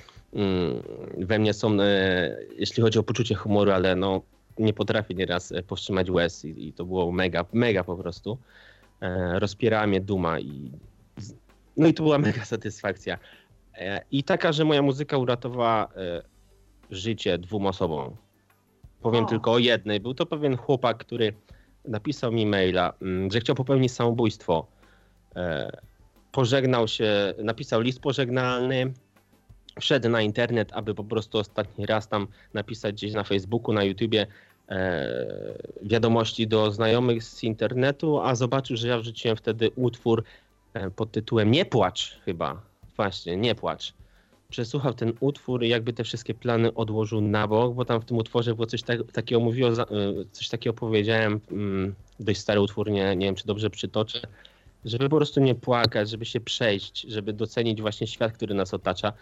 [1.18, 4.22] we mnie są, e, jeśli chodzi o poczucie humoru, ale no
[4.58, 8.38] nie potrafię nieraz e, powstrzymać łez i, i to było mega, mega po prostu.
[9.00, 10.72] E, rozpierała mnie duma i
[11.76, 13.18] no i to była mega satysfakcja.
[14.10, 15.88] I taka, że moja muzyka uratowała
[16.90, 18.16] życie dwóm osobom.
[19.02, 19.28] Powiem O.
[19.28, 20.00] tylko o jednej.
[20.00, 21.32] Był to pewien chłopak, który
[21.84, 24.66] napisał mi maila, mm, że chciał popełnić samobójstwo.
[26.32, 28.92] Pożegnał się, napisał list pożegnalny,
[29.80, 34.26] wszedł na internet, aby po prostu ostatni raz tam napisać gdzieś na Facebooku, na YouTubie
[34.68, 35.08] e,
[35.82, 40.24] wiadomości do znajomych z internetu, a zobaczył, że ja wrzuciłem wtedy utwór
[40.74, 42.62] e, pod tytułem Nie płacz chyba.
[42.96, 43.94] Właśnie, nie płacz.
[44.48, 48.16] Przesłuchał ten utwór i jakby te wszystkie plany odłożył na bok, bo tam w tym
[48.16, 49.84] utworze było coś tak, takiego mówiło, e,
[50.32, 54.20] coś takiego powiedziałem, mm, dość stary utwór, nie, nie wiem czy dobrze przytoczę,
[54.84, 59.12] żeby po prostu nie płakać, żeby się przejść, żeby docenić właśnie świat, który nas otacza.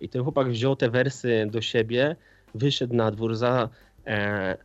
[0.00, 2.16] I ten chłopak wziął te wersy do siebie,
[2.54, 3.68] wyszedł na dwór, za,
[4.06, 4.56] e,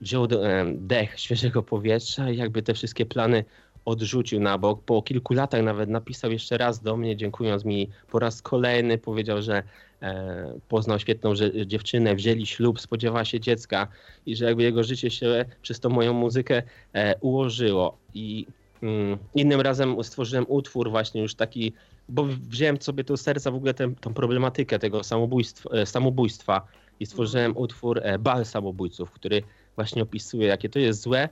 [0.00, 3.44] wziął e, dech świeżego powietrza i jakby te wszystkie plany
[3.84, 4.82] odrzucił na bok.
[4.82, 8.98] Po kilku latach nawet napisał jeszcze raz do mnie, dziękując mi po raz kolejny.
[8.98, 9.62] Powiedział, że
[10.02, 13.88] e, poznał świetną że, dziewczynę, wzięli ślub, spodziewa się dziecka
[14.26, 16.62] i że jakby jego życie się przez tą moją muzykę
[16.92, 17.98] e, ułożyło.
[18.14, 18.46] I
[18.82, 21.72] mm, innym razem stworzyłem utwór właśnie już taki,
[22.08, 26.66] bo wziąłem sobie do serca w ogóle tę problematykę tego samobójstwa, e, samobójstwa
[27.00, 29.42] i stworzyłem utwór e, Bal Samobójców, który
[29.76, 31.28] właśnie opisuje, jakie to jest złe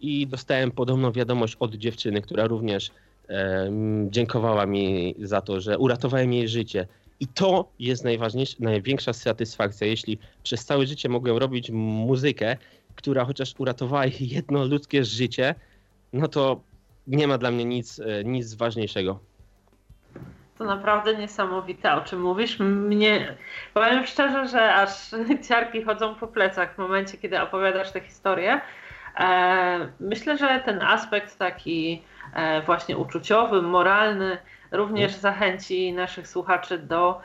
[0.00, 2.90] i dostałem podobną wiadomość od dziewczyny, która również
[3.28, 3.70] e,
[4.10, 6.86] dziękowała mi za to, że uratowałem jej życie.
[7.20, 12.56] I to jest najważniejsza, największa satysfakcja, jeśli przez całe życie mogłem robić muzykę,
[12.94, 15.54] która chociaż uratowała jedno ludzkie życie,
[16.12, 16.60] no to
[17.06, 19.31] nie ma dla mnie nic, e, nic ważniejszego.
[20.58, 22.58] To naprawdę niesamowite, o czym mówisz.
[22.58, 23.36] Mnie,
[23.74, 24.90] powiem szczerze, że aż
[25.48, 28.60] ciarki chodzą po plecach w momencie, kiedy opowiadasz tę historię.
[29.18, 32.02] E, myślę, że ten aspekt taki
[32.34, 34.38] e, właśnie uczuciowy, moralny
[34.70, 35.20] również mhm.
[35.20, 37.20] zachęci naszych słuchaczy do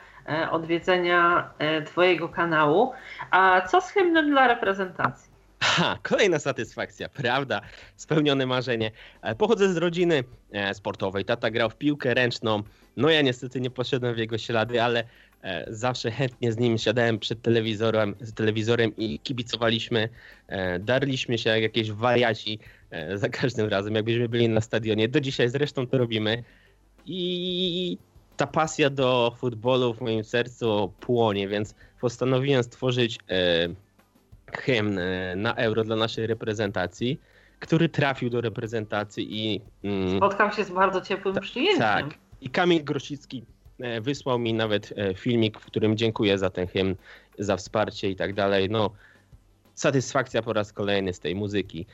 [0.50, 1.50] odwiedzenia
[1.86, 2.92] Twojego kanału.
[3.30, 5.30] A co z hymnem dla reprezentacji?
[5.60, 7.60] Ha, kolejna satysfakcja, prawda?
[7.96, 8.90] Spełnione marzenie.
[9.22, 11.24] E, pochodzę z rodziny e, sportowej.
[11.24, 12.62] Tata grał w piłkę ręczną.
[12.98, 15.04] No ja niestety nie poszedłem w jego ślady, ale
[15.42, 20.08] e, zawsze chętnie z nim siadałem przed telewizorem, z telewizorem i kibicowaliśmy.
[20.80, 22.58] Darliśmy się jak jakieś wariaci
[23.14, 25.08] za każdym razem, jakbyśmy byli na stadionie.
[25.08, 26.42] Do dzisiaj zresztą to robimy.
[27.06, 27.98] I
[28.36, 33.18] ta pasja do futbolu w moim sercu płonie, więc postanowiłem stworzyć
[34.52, 37.20] hymn e, na euro dla naszej reprezentacji,
[37.60, 39.60] który trafił do reprezentacji i...
[39.84, 41.78] Mm, Spotkał się z bardzo ciepłym ta, przyjęciem.
[41.78, 42.27] Tak.
[42.40, 43.44] I Kamil Grosicki
[43.80, 46.96] e, wysłał mi nawet e, filmik, w którym dziękuję za ten hymn,
[47.38, 48.70] za wsparcie i tak dalej.
[48.70, 48.90] No,
[49.74, 51.86] satysfakcja po raz kolejny z tej muzyki.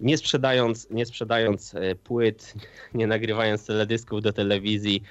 [0.00, 2.54] Nie sprzedając, nie sprzedając płyt,
[2.94, 5.02] nie nagrywając teledysków do telewizji,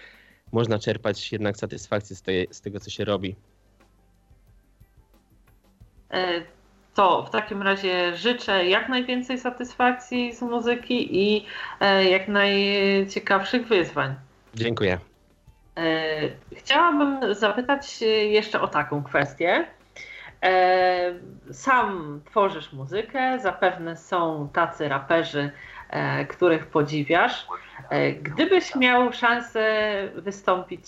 [0.52, 3.36] można czerpać jednak satysfakcję z, z tego, co się robi.
[6.12, 6.42] E,
[6.94, 11.46] to w takim razie życzę jak najwięcej satysfakcji z muzyki i
[11.80, 14.16] e, jak najciekawszych wyzwań.
[14.56, 15.00] Dziękuję.
[15.78, 16.12] E,
[16.56, 19.66] chciałabym zapytać jeszcze o taką kwestię.
[21.52, 25.52] Sam tworzysz muzykę, zapewne są tacy raperzy,
[26.30, 27.48] których podziwiasz.
[28.22, 29.64] Gdybyś miał szansę
[30.16, 30.88] wystąpić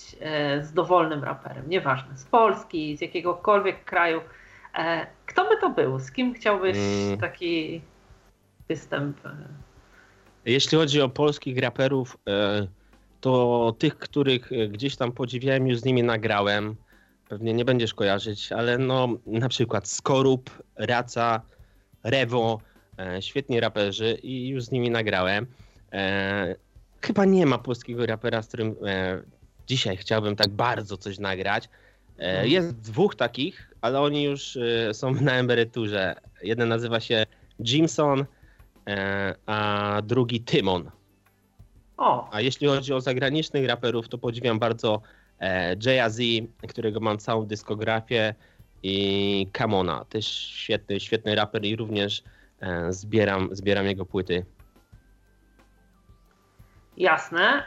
[0.61, 4.21] z dowolnym raperem, nieważne, z Polski, z jakiegokolwiek kraju,
[4.77, 5.99] E, kto by to był?
[5.99, 7.17] Z kim chciałbyś mm.
[7.17, 7.81] taki
[8.67, 9.25] występ?
[9.25, 9.35] E?
[10.45, 12.67] Jeśli chodzi o polskich raperów, e,
[13.25, 16.75] to tych, których gdzieś tam podziwiałem, już z nimi nagrałem.
[17.29, 21.41] Pewnie nie będziesz kojarzyć, ale no na przykład Skorup, Raca,
[22.03, 22.59] Rewo,
[23.19, 25.47] świetni raperzy i już z nimi nagrałem.
[27.01, 28.75] Chyba nie ma polskiego rapera, z którym
[29.67, 31.69] dzisiaj chciałbym tak bardzo coś nagrać.
[32.17, 32.47] Mhm.
[32.47, 36.15] Jest dwóch takich, ale oni już y, są na emeryturze.
[36.43, 37.25] Jeden nazywa się
[37.59, 38.25] Jimson,
[38.87, 40.91] e, a drugi Tymon.
[41.97, 42.29] O.
[42.31, 45.01] A jeśli chodzi o zagranicznych raperów, to podziwiam bardzo
[45.39, 46.19] e, Jay-Z,
[46.69, 48.33] którego mam całą dyskografię
[48.83, 52.23] i Kamona, też świetny, świetny raper i również
[52.59, 54.45] e, zbieram, zbieram jego płyty.
[56.97, 57.63] Jasne.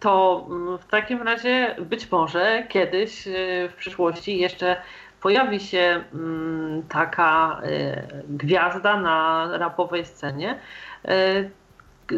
[0.00, 3.24] To mm, w takim razie być może kiedyś
[3.68, 4.76] w przyszłości jeszcze
[5.22, 10.58] pojawi się mm, taka y, gwiazda na rapowej scenie,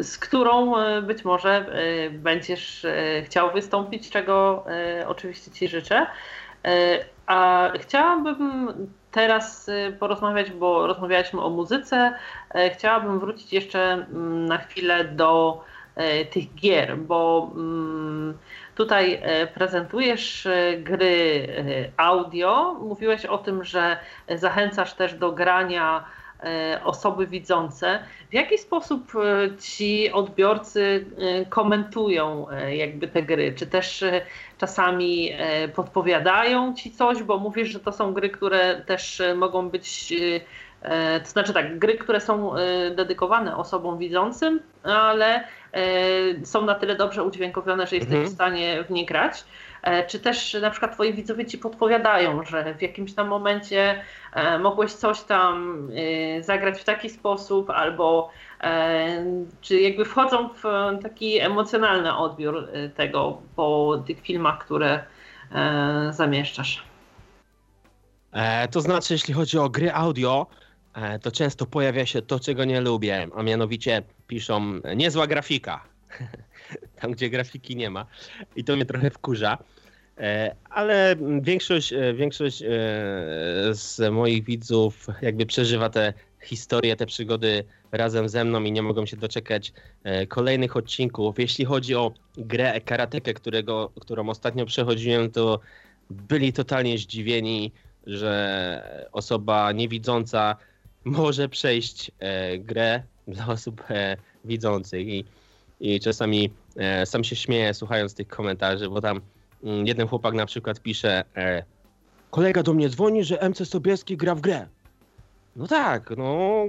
[0.03, 1.67] z którą y, być może
[2.13, 2.87] będziesz
[3.25, 4.65] chciał wystąpić, czego
[5.07, 6.07] oczywiście Ci życzę.
[7.27, 8.73] A chciałabym
[9.11, 12.15] teraz porozmawiać, bo rozmawialiśmy o muzyce.
[12.73, 14.07] Chciałabym wrócić jeszcze
[14.49, 15.65] na chwilę do
[16.31, 18.35] tych gier, bo mm,
[18.75, 21.65] Tutaj e, prezentujesz e, gry e,
[21.97, 22.75] audio.
[22.75, 23.97] Mówiłeś o tym, że
[24.29, 26.05] zachęcasz też do grania
[26.85, 27.99] osoby widzące.
[28.31, 29.13] W jaki sposób
[29.61, 31.07] ci odbiorcy
[31.49, 33.53] komentują jakby te gry?
[33.57, 34.05] Czy też
[34.59, 35.33] czasami
[35.75, 40.15] podpowiadają ci coś, bo mówisz, że to są gry, które też mogą być
[41.23, 42.55] to znaczy tak, gry, które są
[42.97, 48.31] dedykowane osobom widzącym, ale E, są na tyle dobrze udźwiękowione, że jesteś mhm.
[48.31, 49.45] w stanie w nie grać.
[49.85, 54.59] E, czy też na przykład twoi widzowie ci podpowiadają, że w jakimś tam momencie e,
[54.59, 55.89] mogłeś coś tam
[56.41, 58.31] zagrać w taki sposób, albo
[59.61, 60.63] czy jakby wchodzą w
[61.03, 65.05] taki emocjonalny odbiór tego po tych filmach, które
[66.11, 66.85] zamieszczasz?
[68.71, 70.47] to znaczy, jeśli chodzi o gry audio,
[71.23, 75.85] to często pojawia się to, czego nie lubię, a mianowicie piszą niezła grafika.
[77.01, 78.07] Tam, gdzie grafiki nie ma.
[78.57, 79.59] I to mnie trochę wkurza.
[80.19, 82.67] E, ale większość, e, większość e,
[83.73, 86.13] z moich widzów jakby przeżywa te
[86.43, 89.73] historie, te przygody razem ze mną i nie mogą się doczekać
[90.29, 91.39] kolejnych odcinków.
[91.39, 95.61] Jeśli chodzi o grę karatekę, którego, którą ostatnio przechodziłem, to
[96.11, 97.73] byli totalnie zdziwieni,
[98.07, 100.57] że osoba niewidząca
[101.05, 102.11] może przejść
[102.59, 103.83] grę dla osób
[104.45, 105.25] widzących i,
[105.81, 106.51] i czasami
[107.05, 109.21] sam się śmieję słuchając tych komentarzy, bo tam
[109.65, 111.65] mm, jeden chłopak na przykład pisze e,
[112.31, 114.67] kolega do mnie dzwoni, że MC Sobieski gra w grę.
[115.57, 116.65] No tak, no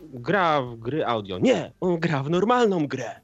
[0.00, 1.38] gra w gry audio.
[1.38, 3.20] Nie, on gra w normalną grę.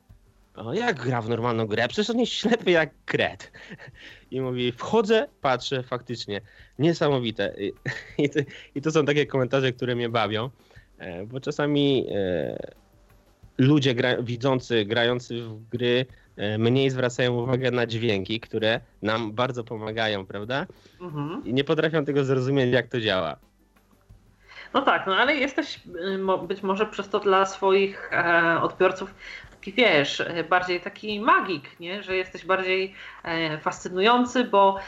[0.54, 1.88] O, jak gra w normalną grę?
[1.88, 3.52] Przecież on jest ślepy jak kret.
[4.30, 6.40] I mówi, wchodzę, patrzę, faktycznie,
[6.78, 7.54] niesamowite.
[7.58, 7.72] I,
[8.24, 8.40] i, to,
[8.74, 10.50] i to są takie komentarze, które mnie bawią,
[10.98, 12.72] e, bo czasami e,
[13.58, 16.21] ludzie gra, widzący, grający w gry e,
[16.58, 20.66] mniej zwracają uwagę na dźwięki, które nam bardzo pomagają, prawda?
[21.00, 21.42] Mhm.
[21.44, 23.36] I nie potrafią tego zrozumieć, jak to działa.
[24.74, 25.80] No tak, no ale jesteś
[26.42, 29.14] y, być może przez to dla swoich e, odbiorców
[29.62, 32.02] taki, wiesz, e, bardziej taki magik, nie?
[32.02, 32.94] że jesteś bardziej
[33.24, 34.78] e, fascynujący, bo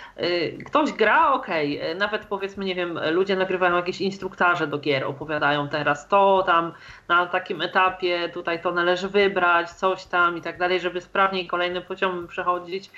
[0.66, 1.94] ktoś gra, okej, okay.
[1.94, 6.72] nawet powiedzmy, nie wiem, ludzie nagrywają jakieś instruktaże do gier, opowiadają teraz to tam
[7.08, 11.82] na takim etapie, tutaj to należy wybrać, coś tam i tak dalej, żeby sprawniej kolejnym
[11.82, 12.90] poziomem przechodzić.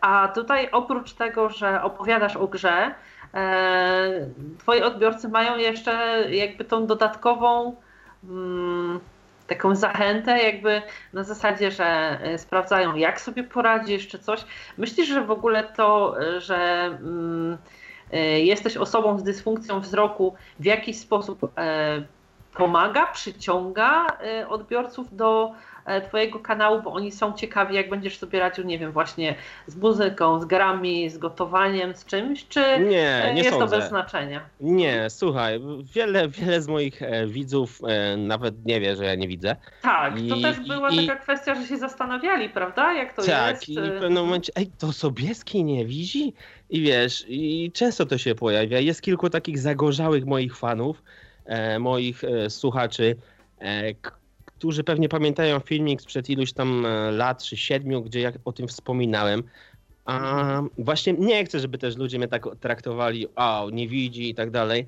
[0.00, 2.94] A tutaj oprócz tego, że opowiadasz o grze,
[3.34, 4.28] E,
[4.58, 7.76] twoi odbiorcy mają jeszcze jakby tą dodatkową
[8.24, 9.00] mm,
[9.46, 10.82] taką zachętę, jakby
[11.12, 14.44] na zasadzie, że e, sprawdzają, jak sobie poradzisz, czy coś.
[14.78, 17.58] Myślisz, że w ogóle to, że mm,
[18.12, 21.52] e, jesteś osobą z dysfunkcją wzroku w jakiś sposób
[22.54, 24.06] pomaga, przyciąga
[24.48, 25.71] odbiorców do E,
[26.08, 29.34] twojego kanału, bo oni są ciekawi, jak będziesz sobie radził, nie wiem, właśnie
[29.66, 33.76] z muzyką, z grami, z gotowaniem, z czymś, czy nie, e, nie jest sądzę.
[33.76, 34.40] to bez znaczenia?
[34.60, 35.60] Nie, słuchaj,
[35.94, 37.80] wiele, wiele z moich e, widzów
[38.16, 39.56] nawet nie wie, że ja nie widzę.
[39.82, 43.50] Tak, I, to też była i, taka kwestia, że się zastanawiali, prawda, jak to tak,
[43.50, 43.60] jest.
[43.60, 46.34] Tak, i w pewnym momencie, ej, to Sobieski nie widzi?
[46.70, 48.78] I wiesz, i często to się pojawia.
[48.78, 51.02] Jest kilku takich zagorzałych moich fanów,
[51.44, 53.16] e, moich e, słuchaczy,
[54.62, 58.52] e, którzy pewnie pamiętają filmik sprzed iluś tam e, lat, czy siedmiu, gdzie ja o
[58.52, 59.42] tym wspominałem.
[60.04, 64.50] A właśnie nie chcę, żeby też ludzie mnie tak traktowali, o, nie widzi i tak
[64.50, 64.86] dalej.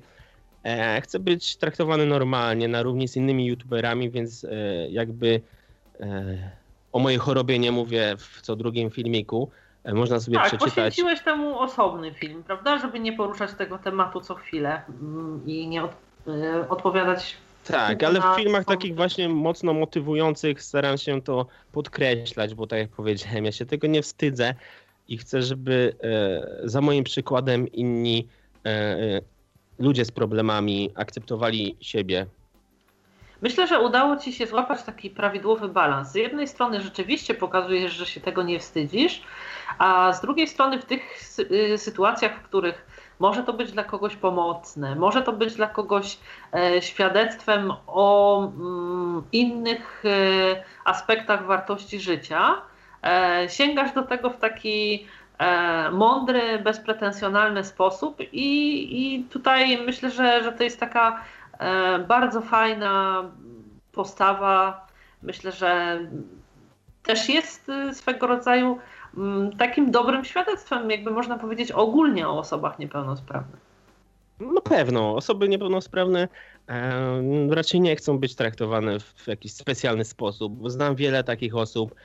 [0.63, 4.49] E, chcę być traktowany normalnie, na równi z innymi youtuberami, więc e,
[4.89, 5.41] jakby
[6.91, 9.49] o mojej chorobie nie mówię w co drugim filmiku.
[9.93, 10.73] Można sobie tak, przeczytać.
[10.73, 12.77] poświęciłeś temu osobny film, prawda?
[12.77, 15.83] Żeby nie poruszać tego tematu co chwilę mm, i nie
[16.69, 22.79] odpowiadać tak, ale w filmach takich właśnie mocno motywujących staram się to podkreślać, bo tak
[22.79, 24.55] jak powiedziałem, ja się tego nie wstydzę
[25.07, 28.27] i chcę, żeby e, za moim przykładem inni
[28.65, 29.21] e, e,
[29.79, 32.25] ludzie z problemami akceptowali siebie.
[33.41, 36.11] Myślę, że udało Ci się złapać taki prawidłowy balans.
[36.11, 39.21] Z jednej strony rzeczywiście pokazujesz, że się tego nie wstydzisz,
[39.77, 41.01] a z drugiej strony w tych
[41.39, 42.85] y, sytuacjach, w których
[43.19, 46.17] może to być dla kogoś pomocne, może to być dla kogoś
[46.53, 52.61] e, świadectwem o mm, innych e, aspektach wartości życia.
[53.03, 55.07] E, sięgasz do tego w taki
[55.91, 61.21] mądry, bezpretensjonalny sposób i, i tutaj myślę, że, że to jest taka
[62.07, 63.23] bardzo fajna
[63.91, 64.87] postawa.
[65.21, 65.99] Myślę, że
[67.03, 68.79] też jest swego rodzaju
[69.57, 73.65] takim dobrym świadectwem, jakby można powiedzieć, ogólnie o osobach niepełnosprawnych.
[74.39, 76.27] No pewno, osoby niepełnosprawne
[76.69, 80.69] e, raczej nie chcą być traktowane w jakiś specjalny sposób.
[80.69, 81.95] Znam wiele takich osób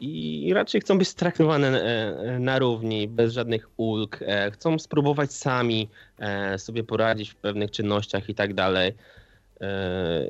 [0.00, 4.22] i raczej chcą być traktowane e, na równi, bez żadnych ulg.
[4.22, 5.88] E, chcą spróbować sami
[6.18, 8.92] e, sobie poradzić w pewnych czynnościach i tak dalej.
[9.60, 10.28] E,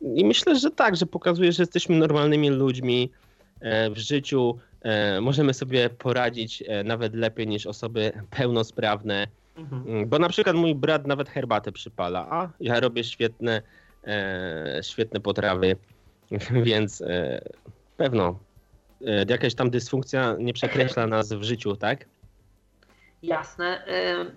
[0.00, 3.10] I myślę, że tak, że pokazuje, że jesteśmy normalnymi ludźmi
[3.90, 9.26] w życiu E, możemy sobie poradzić e, nawet lepiej niż osoby pełnosprawne.
[9.56, 9.82] Mhm.
[9.88, 13.62] Mm, bo na przykład mój brat nawet herbatę przypala, a ja robię świetne,
[14.06, 15.76] e, świetne potrawy,
[16.62, 17.02] więc
[17.96, 18.38] pewno
[19.28, 22.06] jakaś tam dysfunkcja nie przekreśla nas w życiu, tak?
[23.22, 23.82] Jasne.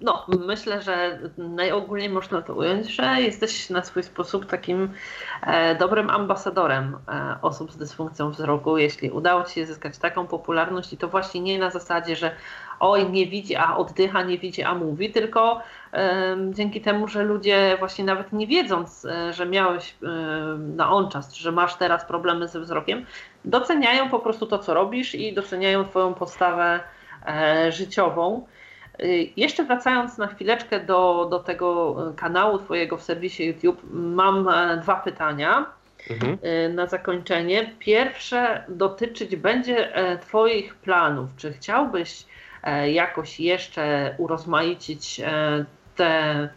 [0.01, 4.89] No, myślę, że najogólniej można to ująć, że jesteś na swój sposób takim
[5.41, 8.77] e, dobrym ambasadorem e, osób z dysfunkcją wzroku.
[8.77, 12.35] Jeśli udało Ci się zyskać taką popularność i to właśnie nie na zasadzie, że
[12.79, 15.61] oj, nie widzi, a oddycha, nie widzi, a mówi, tylko
[16.49, 19.95] dzięki temu, że ludzie właśnie nawet nie wiedząc, e, że miałeś
[20.57, 23.05] na on czas, że masz teraz problemy ze wzrokiem,
[23.45, 26.79] doceniają po prostu to, co robisz i doceniają Twoją postawę
[27.69, 28.45] życiową.
[29.01, 34.77] Y, jeszcze wracając na chwileczkę do, do tego kanału Twojego w serwisie YouTube, mam e,
[34.77, 35.65] dwa pytania
[36.09, 36.37] mhm.
[36.43, 37.73] Y, na zakończenie.
[37.79, 41.29] Pierwsze dotyczyć będzie e, Twoich planów.
[41.37, 42.25] Czy chciałbyś
[42.63, 45.21] e, jakoś jeszcze urozmaicić
[45.95, 46.49] te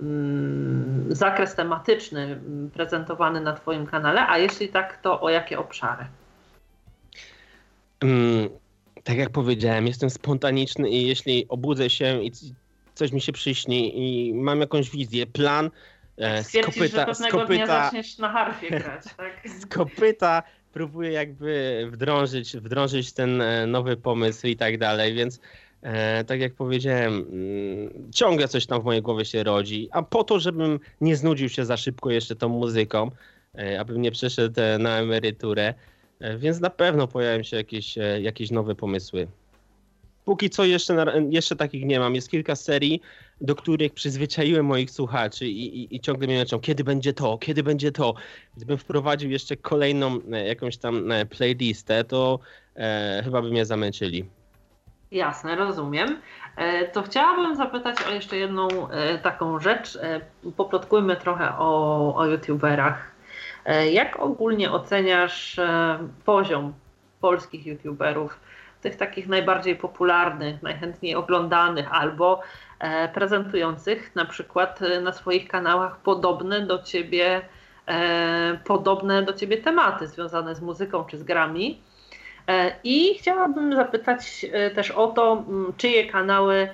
[0.00, 6.04] mm, zakres tematyczny mm, prezentowany na Twoim kanale, a jeśli tak, to o jakie obszary?
[9.04, 12.32] Tak jak powiedziałem, jestem spontaniczny i jeśli obudzę się i
[12.94, 15.70] coś mi się przyśni i mam jakąś wizję, plan,
[16.16, 19.48] e, z kopyta, że z kopyta, zaczniesz na harfie grać, tak?
[19.60, 20.42] Z kopyta
[20.72, 25.40] próbuję jakby wdrążyć, wdrążyć ten e, nowy pomysł i tak dalej, więc
[25.82, 30.24] e, tak jak powiedziałem, mm, ciągle coś tam w mojej głowie się rodzi, a po
[30.24, 33.10] to, żebym nie znudził się za szybko jeszcze tą muzyką,
[33.58, 35.74] e, abym nie przeszedł e, na emeryturę,
[36.38, 39.26] więc na pewno pojawią się jakieś, e, jakieś nowe pomysły.
[40.24, 42.14] Póki co jeszcze, jeszcze takich nie mam.
[42.14, 43.00] Jest kilka serii,
[43.40, 47.62] do których przyzwyczaiłem moich słuchaczy i, i, i ciągle mnie męczą, kiedy będzie to, kiedy
[47.62, 48.14] będzie to.
[48.56, 52.38] Gdybym wprowadził jeszcze kolejną e, jakąś tam e, playlistę, to
[52.76, 54.24] e, chyba by mnie zamęczyli.
[55.10, 56.20] Jasne, rozumiem.
[56.56, 59.96] E, to chciałabym zapytać o jeszcze jedną e, taką rzecz.
[59.96, 60.20] E,
[60.56, 63.13] poplotkujmy trochę o, o YouTuberach.
[63.92, 65.60] Jak ogólnie oceniasz
[66.24, 66.72] poziom
[67.20, 68.40] polskich YouTuberów?
[68.84, 72.40] tych takich najbardziej popularnych, najchętniej oglądanych albo
[72.78, 77.42] e, prezentujących na przykład e, na swoich kanałach podobne do ciebie,
[77.86, 81.80] e, podobne do ciebie tematy związane z muzyką czy z grami.
[82.84, 85.44] I chciałabym zapytać też o to,
[85.76, 86.68] czyje kanały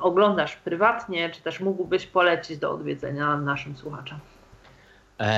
[0.00, 4.18] oglądasz prywatnie, czy też mógłbyś polecić do odwiedzenia naszym słuchaczom?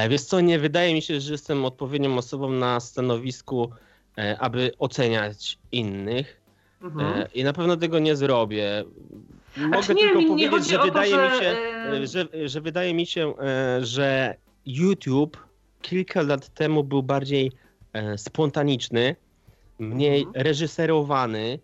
[0.09, 3.70] Wiesz co, nie wydaje mi się, że jestem odpowiednią osobą na stanowisku
[4.18, 6.41] E, aby oceniać innych.
[6.83, 7.20] Mhm.
[7.20, 8.85] E, I na pewno tego nie zrobię.
[9.57, 12.01] Mogę tylko nie, powiedzieć, że, wydaje to, że...
[12.01, 13.35] Mi się, e, że, że wydaje mi się,
[13.81, 14.35] że
[14.66, 15.37] YouTube
[15.83, 17.53] kilka lat temu był bardziej
[18.16, 19.16] spontaniczny,
[19.79, 20.45] mniej mhm.
[20.45, 21.59] reżyserowany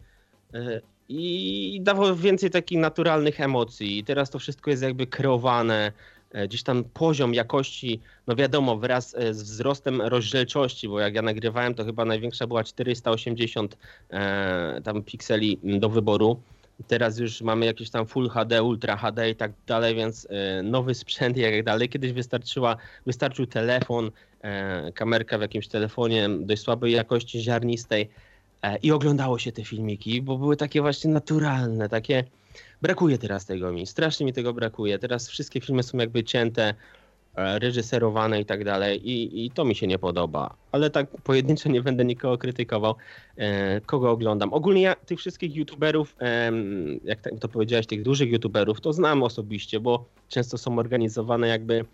[1.09, 3.99] i dawał więcej takich naturalnych emocji.
[3.99, 9.15] I teraz to wszystko jest jakby kreowane E, gdzieś tam poziom jakości, no wiadomo, wraz
[9.15, 13.77] e, z wzrostem rozdzielczości, bo jak ja nagrywałem, to chyba największa była 480
[14.11, 16.41] e, tam pikseli do wyboru.
[16.87, 20.29] Teraz już mamy jakieś tam Full HD, Ultra HD i tak dalej, więc
[20.63, 21.89] nowy sprzęt i jak dalej.
[21.89, 22.77] Kiedyś wystarczyła,
[23.07, 24.11] wystarczył telefon,
[24.95, 28.11] kamerka w jakimś telefonie dość słabej jakości, ziarnistej
[28.83, 32.25] i oglądało się te filmiki, bo były takie właśnie naturalne, takie
[32.83, 34.99] Brakuje teraz tego mi, strasznie mi tego brakuje.
[34.99, 36.75] Teraz wszystkie filmy są jakby cięte,
[37.37, 40.55] e, reżyserowane i tak dalej i, i to mi się nie podoba.
[40.73, 42.95] Ale tak pojedynczo nie będę nikogo krytykował,
[43.37, 44.53] e, kogo oglądam.
[44.53, 46.53] Ogólnie ja tych wszystkich youtuberów, e,
[47.05, 51.85] jak to powiedziałeś, tych dużych youtuberów, to znam osobiście, bo często są organizowane jakby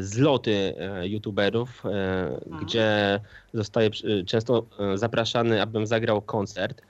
[0.00, 2.64] zloty youtuberów, mhm.
[2.64, 3.20] gdzie
[3.54, 3.90] zostaje
[4.26, 6.82] często zapraszany, abym zagrał koncert.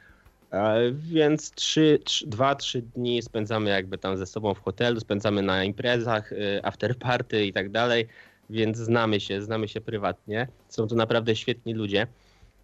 [0.51, 6.67] E, więc 2-3 dni spędzamy jakby tam ze sobą w hotelu, spędzamy na imprezach, e,
[6.67, 8.07] afterparty i tak dalej,
[8.51, 10.49] więc znamy się, znamy się prywatnie.
[10.69, 12.07] Są to naprawdę świetni ludzie.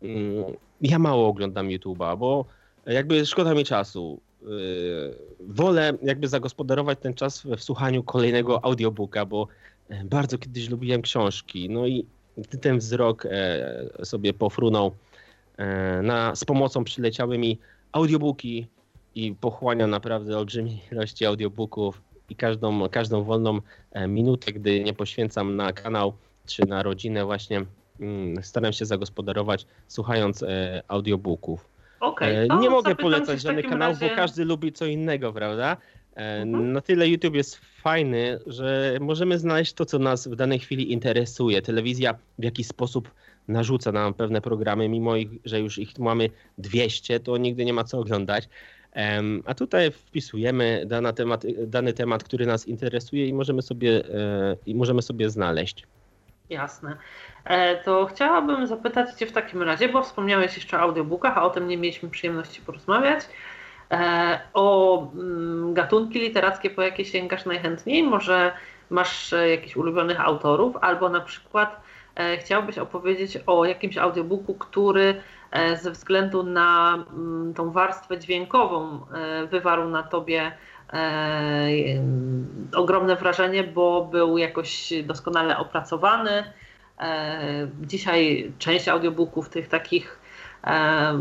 [0.03, 0.45] Mm,
[0.80, 2.45] ja mało oglądam YouTube'a, bo
[2.87, 4.20] jakby szkoda mi czasu.
[4.43, 4.47] E,
[5.41, 9.49] wolę jakby zagospodarować ten czas w słuchaniu kolejnego audiobooka, bo
[10.05, 11.70] bardzo kiedyś lubiłem książki.
[11.70, 12.07] No i
[12.61, 13.26] ten wzrok
[14.05, 14.93] sobie pofrunął
[16.03, 17.59] na, z pomocą przyleciały mi
[17.93, 18.66] audiobooki
[19.14, 23.61] i pochłania naprawdę olbrzymiej ilości audiobooków i każdą, każdą wolną
[23.93, 26.12] e, minutę, gdy nie poświęcam na kanał
[26.47, 27.64] czy na rodzinę właśnie
[28.01, 31.68] mm, staram się zagospodarować słuchając e, audiobooków.
[32.01, 34.11] Okay, nie mogę polecać żadnych kanałów, razie...
[34.11, 35.76] bo każdy lubi co innego, prawda?
[36.14, 36.72] Mhm.
[36.72, 41.62] Na tyle YouTube jest fajny, że możemy znaleźć to, co nas w danej chwili interesuje.
[41.62, 43.11] Telewizja w jakiś sposób
[43.49, 47.84] narzuca nam pewne programy, mimo ich, że już ich mamy 200, to nigdy nie ma
[47.84, 48.49] co oglądać.
[49.47, 54.74] A tutaj wpisujemy dany temat, dany temat, który nas interesuje i możemy sobie, e, i
[54.74, 55.86] możemy sobie znaleźć.
[56.51, 56.97] Jasne.
[57.45, 61.51] E, to chciałabym zapytać Cię w takim razie, bo wspomniałeś jeszcze o audiobookach, a o
[61.51, 63.24] tym nie mieliśmy przyjemności porozmawiać.
[63.90, 68.03] E, o mm, gatunki literackie, po jakie sięgasz najchętniej?
[68.03, 68.53] Może
[68.90, 71.80] masz jakichś ulubionych autorów, albo na przykład
[72.38, 79.46] chciałbyś opowiedzieć o jakimś audiobooku, który e, ze względu na mm, tą warstwę dźwiękową e,
[79.46, 80.52] wywarł na tobie
[82.74, 86.44] ogromne wrażenie, bo był jakoś doskonale opracowany.
[87.80, 90.20] Dzisiaj część audiobooków tych takich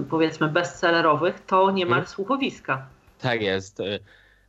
[0.09, 2.07] powiedzmy bestsellerowych to nie ma hmm.
[2.07, 2.85] słuchowiska.
[3.21, 3.81] Tak jest.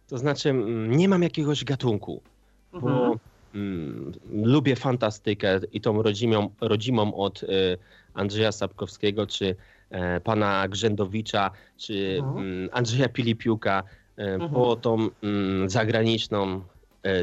[0.08, 0.54] To znaczy
[0.88, 2.22] nie mam jakiegoś gatunku,
[2.72, 3.18] bo mhm.
[3.54, 7.78] Mm, lubię fantastykę i tą rodzimą, rodzimą od y,
[8.14, 9.56] Andrzeja Sapkowskiego, czy
[9.90, 12.38] e, pana Grzędowicza, czy mhm.
[12.38, 13.82] Mm, Andrzeja Pilipiuka,
[14.18, 14.50] e, mhm.
[14.50, 16.62] po tą mm, zagraniczną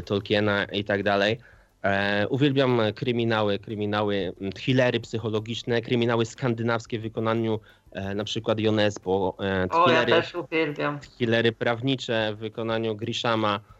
[0.04, 1.38] Tolkiena i tak dalej.
[1.82, 7.60] E, uwielbiam kryminały, kryminały, thrillery psychologiczne, kryminały skandynawskie w wykonaniu
[7.92, 9.36] e, na przykład Jonesbo.
[9.40, 11.00] E, o, ja też uwielbiam.
[11.00, 13.79] Thrillery prawnicze w wykonaniu Grishama, e,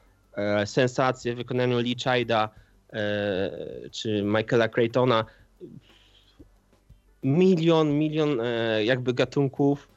[0.65, 2.49] sensacje w wykonaniu Lee Chida
[2.93, 3.01] e,
[3.91, 5.25] czy Michaela Craytona.
[7.23, 9.89] Milion, milion e, jakby gatunków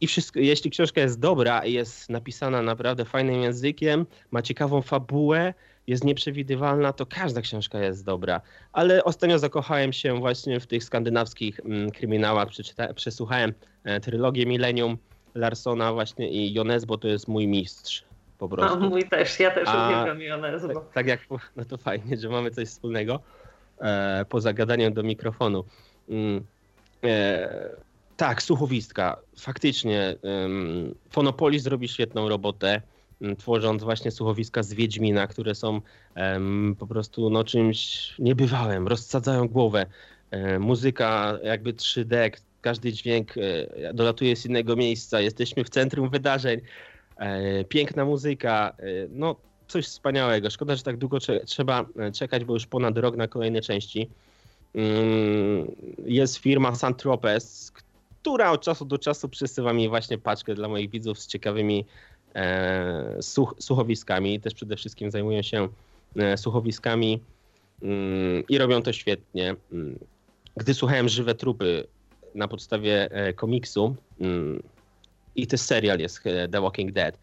[0.00, 5.54] i wszystko, jeśli książka jest dobra i jest napisana naprawdę fajnym językiem, ma ciekawą fabułę,
[5.86, 8.40] jest nieprzewidywalna, to każda książka jest dobra.
[8.72, 12.48] Ale ostatnio zakochałem się właśnie w tych skandynawskich mm, kryminałach.
[12.94, 13.52] Przesłuchałem
[13.84, 14.98] e, trylogię Millennium
[15.34, 18.07] Larsona właśnie i Jones, bo to jest mój mistrz.
[18.38, 18.84] Po prostu.
[18.84, 20.42] A mój też, ja też A, uwielbiam.
[20.74, 21.20] Tak, tak, jak,
[21.56, 23.20] no to fajnie, że mamy coś wspólnego
[23.80, 25.64] e, poza gadaniem do mikrofonu.
[26.08, 26.44] Mm,
[27.04, 27.48] e,
[28.16, 29.16] tak, słuchowistka.
[29.38, 32.82] Faktycznie um, Fonopolis robi świetną robotę,
[33.20, 35.80] um, tworząc właśnie słuchowiska z Wiedźmina, które są
[36.16, 39.86] um, po prostu no, czymś niebywałym, rozsadzają głowę.
[40.30, 42.30] E, muzyka jakby 3D,
[42.60, 46.60] każdy dźwięk e, dolatuje z innego miejsca, jesteśmy w centrum wydarzeń.
[47.18, 49.36] E, piękna muzyka, e, no
[49.68, 50.50] coś wspaniałego.
[50.50, 54.08] Szkoda, że tak długo trzeba e, czekać, bo już ponad rok na kolejne części.
[54.74, 55.70] Mm,
[56.06, 57.72] jest firma Santropes,
[58.22, 61.84] która od czasu do czasu przesyła mi właśnie paczkę dla moich widzów z ciekawymi
[62.34, 64.40] e, słuch słuchowiskami.
[64.40, 65.68] Też przede wszystkim zajmują się
[66.16, 67.20] e, słuchowiskami
[67.82, 69.56] mm, i robią to świetnie.
[69.72, 69.98] Mm,
[70.56, 71.86] gdy słuchałem Żywe Trupy
[72.34, 73.96] na podstawie e, komiksu
[75.38, 77.18] i też serial jest e, The Walking Dead,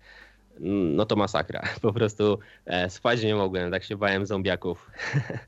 [0.59, 1.61] no to masakra.
[1.82, 4.91] Po prostu e, spać nie mogłem, tak się bałem zombiaków.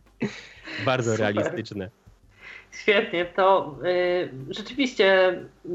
[0.85, 1.19] Bardzo Super.
[1.19, 1.89] realistyczne.
[2.71, 5.69] Świetnie, to y, rzeczywiście y,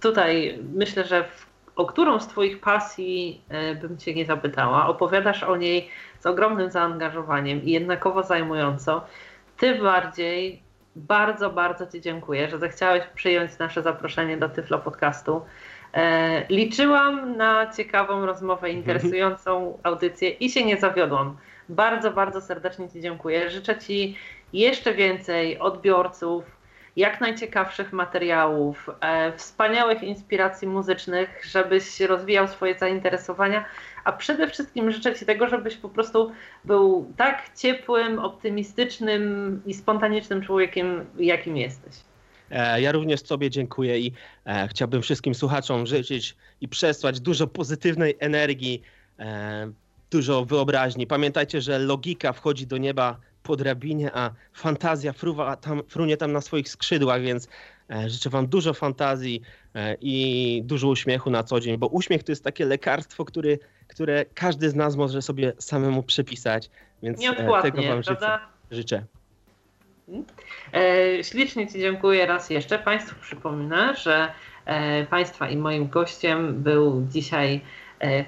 [0.00, 1.46] tutaj myślę, że w,
[1.76, 3.42] o którą z Twoich pasji
[3.72, 4.86] y, bym Cię nie zapytała.
[4.86, 5.88] Opowiadasz o niej
[6.20, 9.04] z ogromnym zaangażowaniem i jednakowo zajmująco.
[9.56, 10.62] Ty bardziej,
[10.96, 15.42] bardzo, bardzo Ci dziękuję, że zechciałeś przyjąć nasze zaproszenie do Tyflo Podcastu.
[15.94, 21.36] E, liczyłam na ciekawą rozmowę, interesującą audycję i się nie zawiodłam.
[21.68, 23.50] Bardzo, bardzo serdecznie Ci dziękuję.
[23.50, 24.16] Życzę Ci
[24.52, 26.44] jeszcze więcej odbiorców,
[26.96, 33.64] jak najciekawszych materiałów, e, wspaniałych inspiracji muzycznych, żebyś rozwijał swoje zainteresowania,
[34.04, 36.32] a przede wszystkim życzę Ci tego, żebyś po prostu
[36.64, 42.07] był tak ciepłym, optymistycznym i spontanicznym człowiekiem, jakim jesteś.
[42.50, 44.12] E, ja również Tobie dziękuję i
[44.46, 48.82] e, chciałbym wszystkim słuchaczom życzyć i przesłać dużo pozytywnej energii,
[49.18, 49.70] e,
[50.10, 51.06] dużo wyobraźni.
[51.06, 56.40] Pamiętajcie, że logika wchodzi do nieba po drabinie, a fantazja fruwa tam, frunie tam na
[56.40, 57.48] swoich skrzydłach, więc
[58.06, 59.42] życzę Wam dużo fantazji
[60.00, 64.70] i dużo uśmiechu na co dzień, bo uśmiech to jest takie lekarstwo, który, które każdy
[64.70, 66.70] z nas może sobie samemu przepisać,
[67.02, 67.20] więc
[67.62, 68.38] tego Wam życzę.
[68.70, 69.04] życzę.
[70.08, 70.24] Hmm?
[71.22, 72.78] ślicznie Ci dziękuję raz jeszcze.
[72.78, 74.32] Państwu przypomnę, że
[75.10, 77.60] Państwa i moim gościem był dzisiaj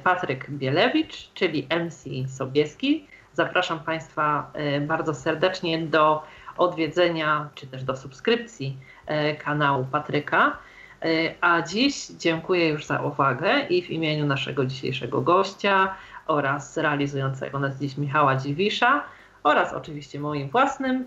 [0.05, 3.07] Patryk Bielewicz, czyli MC Sobieski.
[3.33, 6.23] Zapraszam Państwa e, bardzo serdecznie do
[6.57, 8.77] odwiedzenia czy też do subskrypcji
[9.07, 10.59] e, kanału Patryka.
[11.03, 15.95] E, a dziś dziękuję już za uwagę i w imieniu naszego dzisiejszego gościa
[16.27, 19.05] oraz realizującego nas dziś Michała Dziwisza
[19.43, 21.07] oraz oczywiście moim własnym.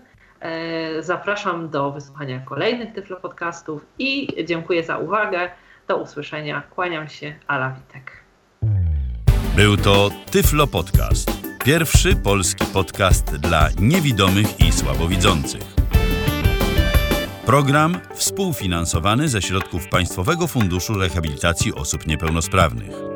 [1.00, 5.50] Zapraszam do wysłuchania kolejnych Tyflo Podcastów i dziękuję za uwagę.
[5.88, 6.62] Do usłyszenia.
[6.70, 8.24] Kłaniam się, Ala Witek.
[9.56, 11.30] Był to Tyflo Podcast.
[11.64, 15.62] Pierwszy polski podcast dla niewidomych i słabowidzących.
[17.46, 23.13] Program współfinansowany ze środków Państwowego Funduszu Rehabilitacji Osób Niepełnosprawnych.